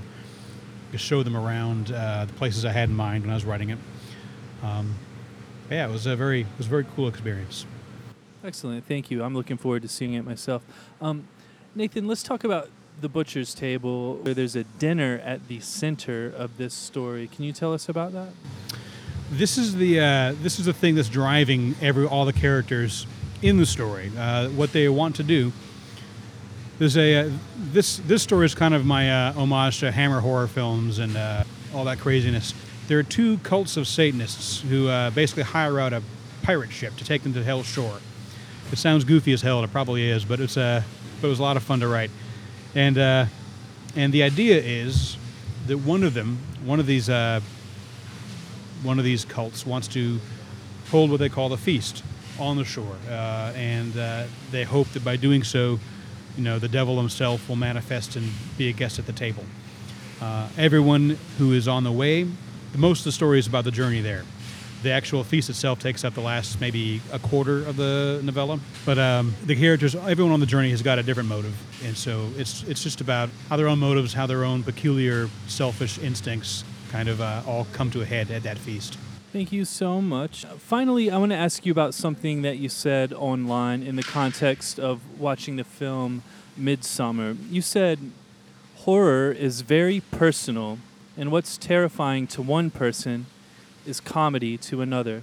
to 0.92 0.98
show 0.98 1.24
them 1.24 1.36
around 1.36 1.92
uh, 1.92 2.26
the 2.26 2.34
places 2.34 2.66
I 2.66 2.72
had 2.72 2.90
in 2.90 2.96
mind 2.96 3.24
when 3.24 3.32
I 3.32 3.34
was 3.34 3.46
writing 3.46 3.72
it. 3.72 3.80
Um, 4.62 4.94
yeah, 5.72 5.88
it 5.88 5.92
was 5.92 6.06
a 6.06 6.16
very 6.16 6.42
it 6.42 6.48
was 6.58 6.68
a 6.68 6.70
very 6.70 6.86
cool 6.96 7.08
experience. 7.08 7.66
Excellent, 8.44 8.86
thank 8.86 9.10
you. 9.10 9.24
I'm 9.24 9.34
looking 9.34 9.58
forward 9.58 9.82
to 9.82 9.88
seeing 9.88 10.14
it 10.14 10.24
myself. 10.24 10.64
Um, 11.02 11.28
Nathan, 11.76 12.08
let's 12.08 12.24
talk 12.24 12.44
about 12.44 12.70
the 13.02 13.10
butcher's 13.10 13.56
table. 13.56 14.16
Where 14.18 14.34
there's 14.34 14.56
a 14.56 14.64
dinner 14.64 15.20
at 15.26 15.48
the 15.48 15.60
center 15.62 16.32
of 16.36 16.58
this 16.58 16.74
story. 16.76 17.28
Can 17.28 17.44
you 17.44 17.54
tell 17.54 17.74
us 17.74 17.90
about 17.90 18.14
that? 18.14 18.30
This 19.32 19.60
is 19.60 19.76
the 19.76 20.00
uh, 20.00 20.34
this 20.42 20.60
is 20.60 20.66
the 20.66 20.74
thing 20.74 20.96
that's 20.96 21.08
driving 21.08 21.76
every 21.82 22.08
all 22.08 22.26
the 22.26 22.34
characters 22.34 23.06
in 23.44 23.58
the 23.58 23.66
story. 23.66 24.12
Uh, 24.18 24.50
what 24.50 24.74
they 24.74 24.90
want 24.90 25.16
to 25.18 25.24
do. 25.24 25.52
There's 26.80 26.98
a 26.98 27.28
uh, 27.28 27.32
this 27.56 27.98
this 27.98 28.24
story 28.24 28.48
is 28.48 28.56
kind 28.56 28.74
of 28.74 28.86
my 28.86 29.12
uh, 29.12 29.34
homage 29.34 29.82
to 29.82 29.92
Hammer 29.92 30.20
horror 30.20 30.48
films 30.48 30.98
and 30.98 31.16
uh, 31.16 31.44
all 31.76 31.84
that 31.84 32.00
craziness. 32.00 32.56
There 32.88 32.98
are 32.98 33.04
two 33.04 33.38
cults 33.40 33.78
of 33.78 33.88
Satanists 33.88 34.62
who 34.62 34.88
uh, 34.88 35.12
basically 35.12 35.44
hire 35.44 35.80
out 35.80 35.94
a 35.94 36.02
pirate 36.42 36.72
ship 36.72 36.96
to 36.96 37.06
take 37.06 37.22
them 37.22 37.34
to 37.34 37.44
Hell's 37.44 37.68
Shore. 37.68 38.00
It 38.72 38.80
sounds 38.80 39.04
goofy 39.04 39.32
as 39.34 39.44
hell, 39.44 39.64
it 39.64 39.72
probably 39.72 40.10
is, 40.10 40.26
but 40.26 40.40
it's 40.40 40.58
uh, 40.58 40.82
but 41.22 41.28
it 41.28 41.30
was 41.30 41.40
a 41.40 41.44
lot 41.44 41.56
of 41.56 41.62
fun 41.62 41.82
to 41.82 41.88
write. 41.88 42.10
And 42.74 42.98
and 42.98 44.12
the 44.12 44.24
idea 44.24 44.60
is 44.60 45.18
that 45.68 45.78
one 45.78 46.04
of 46.04 46.16
them, 46.16 46.40
one 46.66 46.80
of 46.80 46.88
these 46.88 47.10
one 48.84 49.00
of 49.00 49.06
these 49.06 49.26
cults 49.26 49.66
wants 49.66 49.88
to 49.90 50.20
hold 50.90 51.12
what 51.12 51.20
they 51.20 51.30
call 51.30 51.50
the 51.50 51.58
feast 51.58 52.04
on 52.40 52.58
the 52.58 52.64
shore, 52.64 52.96
uh, 53.10 53.52
and 53.56 53.98
uh, 53.98 54.24
they 54.52 54.64
hope 54.64 54.88
that 54.90 55.04
by 55.04 55.16
doing 55.16 55.44
so, 55.44 55.80
you 56.38 56.44
know, 56.44 56.58
the 56.58 56.70
devil 56.70 56.98
himself 56.98 57.48
will 57.50 57.56
manifest 57.56 58.16
and 58.16 58.32
be 58.58 58.70
a 58.70 58.72
guest 58.72 58.98
at 58.98 59.06
the 59.06 59.14
table. 59.14 59.44
Uh, 60.22 60.48
everyone 60.58 61.18
who 61.38 61.54
is 61.54 61.68
on 61.68 61.84
the 61.84 61.92
way, 61.92 62.28
most 62.76 63.00
of 63.00 63.06
the 63.06 63.12
story 63.12 63.40
is 63.40 63.48
about 63.48 63.64
the 63.64 63.72
journey 63.72 64.02
there 64.02 64.24
the 64.84 64.92
actual 64.92 65.24
feast 65.24 65.50
itself 65.50 65.80
takes 65.80 66.04
up 66.04 66.14
the 66.14 66.22
last 66.22 66.62
maybe 66.62 67.02
a 67.12 67.20
quarter 67.20 67.66
of 67.66 67.76
the 67.76 68.22
novella. 68.24 68.60
But 68.86 68.98
um, 68.98 69.36
the 69.46 69.56
characters, 69.56 69.96
everyone 69.96 70.34
on 70.34 70.40
the 70.40 70.46
journey 70.46 70.70
has 70.72 70.82
got 70.82 71.00
a 71.00 71.04
different 71.04 71.30
motive, 71.30 71.56
and 71.84 71.98
so 71.98 72.30
it's 72.38 72.64
it's 72.64 72.84
just 72.84 73.02
about 73.02 73.30
how 73.50 73.58
their 73.58 73.68
own 73.68 73.80
motives, 73.80 74.14
how 74.14 74.26
their 74.26 74.44
own 74.44 74.64
peculiar 74.64 75.30
selfish 75.48 76.00
instincts 76.00 76.64
kind 76.90 77.10
of 77.10 77.22
uh, 77.22 77.42
all 77.48 77.68
come 77.74 77.90
to 77.92 78.02
a 78.02 78.06
head 78.06 78.32
at 78.32 78.44
that 78.44 78.58
feast. 78.58 78.98
Thank 79.32 79.52
you 79.52 79.64
so 79.64 80.02
much. 80.02 80.46
Finally, 80.58 81.12
I 81.12 81.18
want 81.18 81.32
to 81.32 81.38
ask 81.38 81.64
you 81.66 81.72
about 81.72 81.94
something 81.94 82.42
that 82.42 82.58
you 82.58 82.68
said 82.68 83.14
online 83.14 83.84
in 83.84 83.96
the 83.96 84.04
context 84.04 84.80
of 84.80 85.02
watching 85.20 85.56
the 85.56 85.64
film 85.64 86.24
Midsommar. 86.60 87.38
You 87.50 87.62
said 87.62 88.00
horror 88.78 89.32
is 89.32 89.62
very 89.62 90.02
personal, 90.12 90.80
and 91.16 91.32
what's 91.32 91.58
terrifying 91.58 92.26
to 92.28 92.42
one 92.42 92.72
person 92.72 93.28
is 93.86 94.00
comedy 94.00 94.58
to 94.58 94.82
another. 94.82 95.22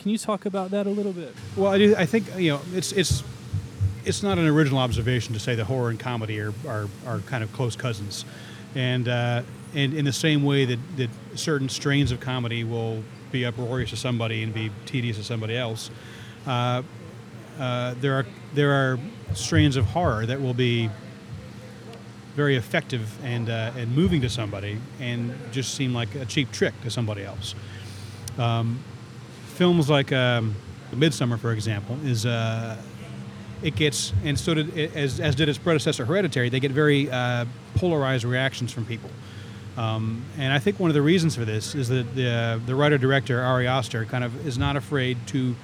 Can 0.00 0.10
you 0.10 0.18
talk 0.18 0.44
about 0.44 0.70
that 0.72 0.86
a 0.86 0.90
little 0.90 1.12
bit? 1.12 1.34
Well, 1.56 1.72
I, 1.72 1.78
do, 1.78 1.94
I 1.96 2.06
think 2.06 2.26
you 2.36 2.50
know 2.50 2.60
it's 2.74 2.92
it's 2.92 3.22
it's 4.04 4.22
not 4.22 4.36
an 4.38 4.46
original 4.46 4.80
observation 4.80 5.32
to 5.32 5.40
say 5.40 5.54
that 5.54 5.64
horror 5.64 5.90
and 5.90 5.98
comedy 5.98 6.40
are 6.40 6.52
are, 6.66 6.88
are 7.06 7.20
kind 7.20 7.44
of 7.44 7.52
close 7.52 7.76
cousins, 7.76 8.24
and 8.74 9.08
uh, 9.08 9.42
and 9.74 9.94
in 9.94 10.04
the 10.04 10.12
same 10.12 10.44
way 10.44 10.64
that, 10.64 10.78
that 10.96 11.10
certain 11.34 11.68
strains 11.68 12.12
of 12.12 12.20
comedy 12.20 12.64
will 12.64 13.02
be 13.32 13.44
uproarious 13.44 13.90
to 13.90 13.96
somebody 13.96 14.42
and 14.42 14.54
be 14.54 14.70
tedious 14.86 15.16
to 15.16 15.24
somebody 15.24 15.56
else, 15.56 15.90
uh, 16.46 16.82
uh, 17.58 17.94
there 18.00 18.14
are 18.14 18.26
there 18.54 18.72
are 18.72 18.98
strains 19.34 19.76
of 19.76 19.84
horror 19.86 20.26
that 20.26 20.40
will 20.40 20.54
be 20.54 20.90
very 22.34 22.56
effective 22.56 23.16
and 23.24 23.48
uh, 23.48 23.72
and 23.76 23.94
moving 23.94 24.20
to 24.20 24.28
somebody 24.28 24.78
and 25.00 25.34
just 25.52 25.74
seem 25.74 25.94
like 25.94 26.14
a 26.14 26.24
cheap 26.26 26.50
trick 26.52 26.74
to 26.82 26.90
somebody 26.90 27.24
else. 27.24 27.54
Um, 28.38 28.78
films 29.46 29.88
like 29.88 30.12
um, 30.12 30.54
Midsommar, 30.92 31.38
for 31.38 31.52
example, 31.52 31.96
is 32.04 32.26
uh, 32.26 32.76
it 33.62 33.76
gets 33.76 34.12
and 34.24 34.38
so 34.38 34.54
did 34.54 34.76
as 34.96 35.20
as 35.20 35.34
did 35.34 35.48
its 35.48 35.58
predecessor 35.58 36.04
Hereditary. 36.04 36.48
They 36.48 36.60
get 36.60 36.72
very 36.72 37.10
uh, 37.10 37.46
polarized 37.76 38.24
reactions 38.24 38.72
from 38.72 38.84
people. 38.84 39.10
Um, 39.76 40.24
and 40.38 40.52
I 40.52 40.58
think 40.58 40.78
one 40.78 40.90
of 40.90 40.94
the 40.94 41.02
reasons 41.02 41.34
for 41.34 41.44
this 41.44 41.74
is 41.74 41.88
that 41.88 42.14
the, 42.14 42.30
uh, 42.30 42.58
the 42.64 42.74
writer 42.74 42.96
director 42.96 43.40
Ari 43.42 43.66
Aster 43.66 44.04
kind 44.04 44.22
of 44.22 44.46
is 44.46 44.56
not 44.56 44.76
afraid 44.76 45.18
to 45.28 45.54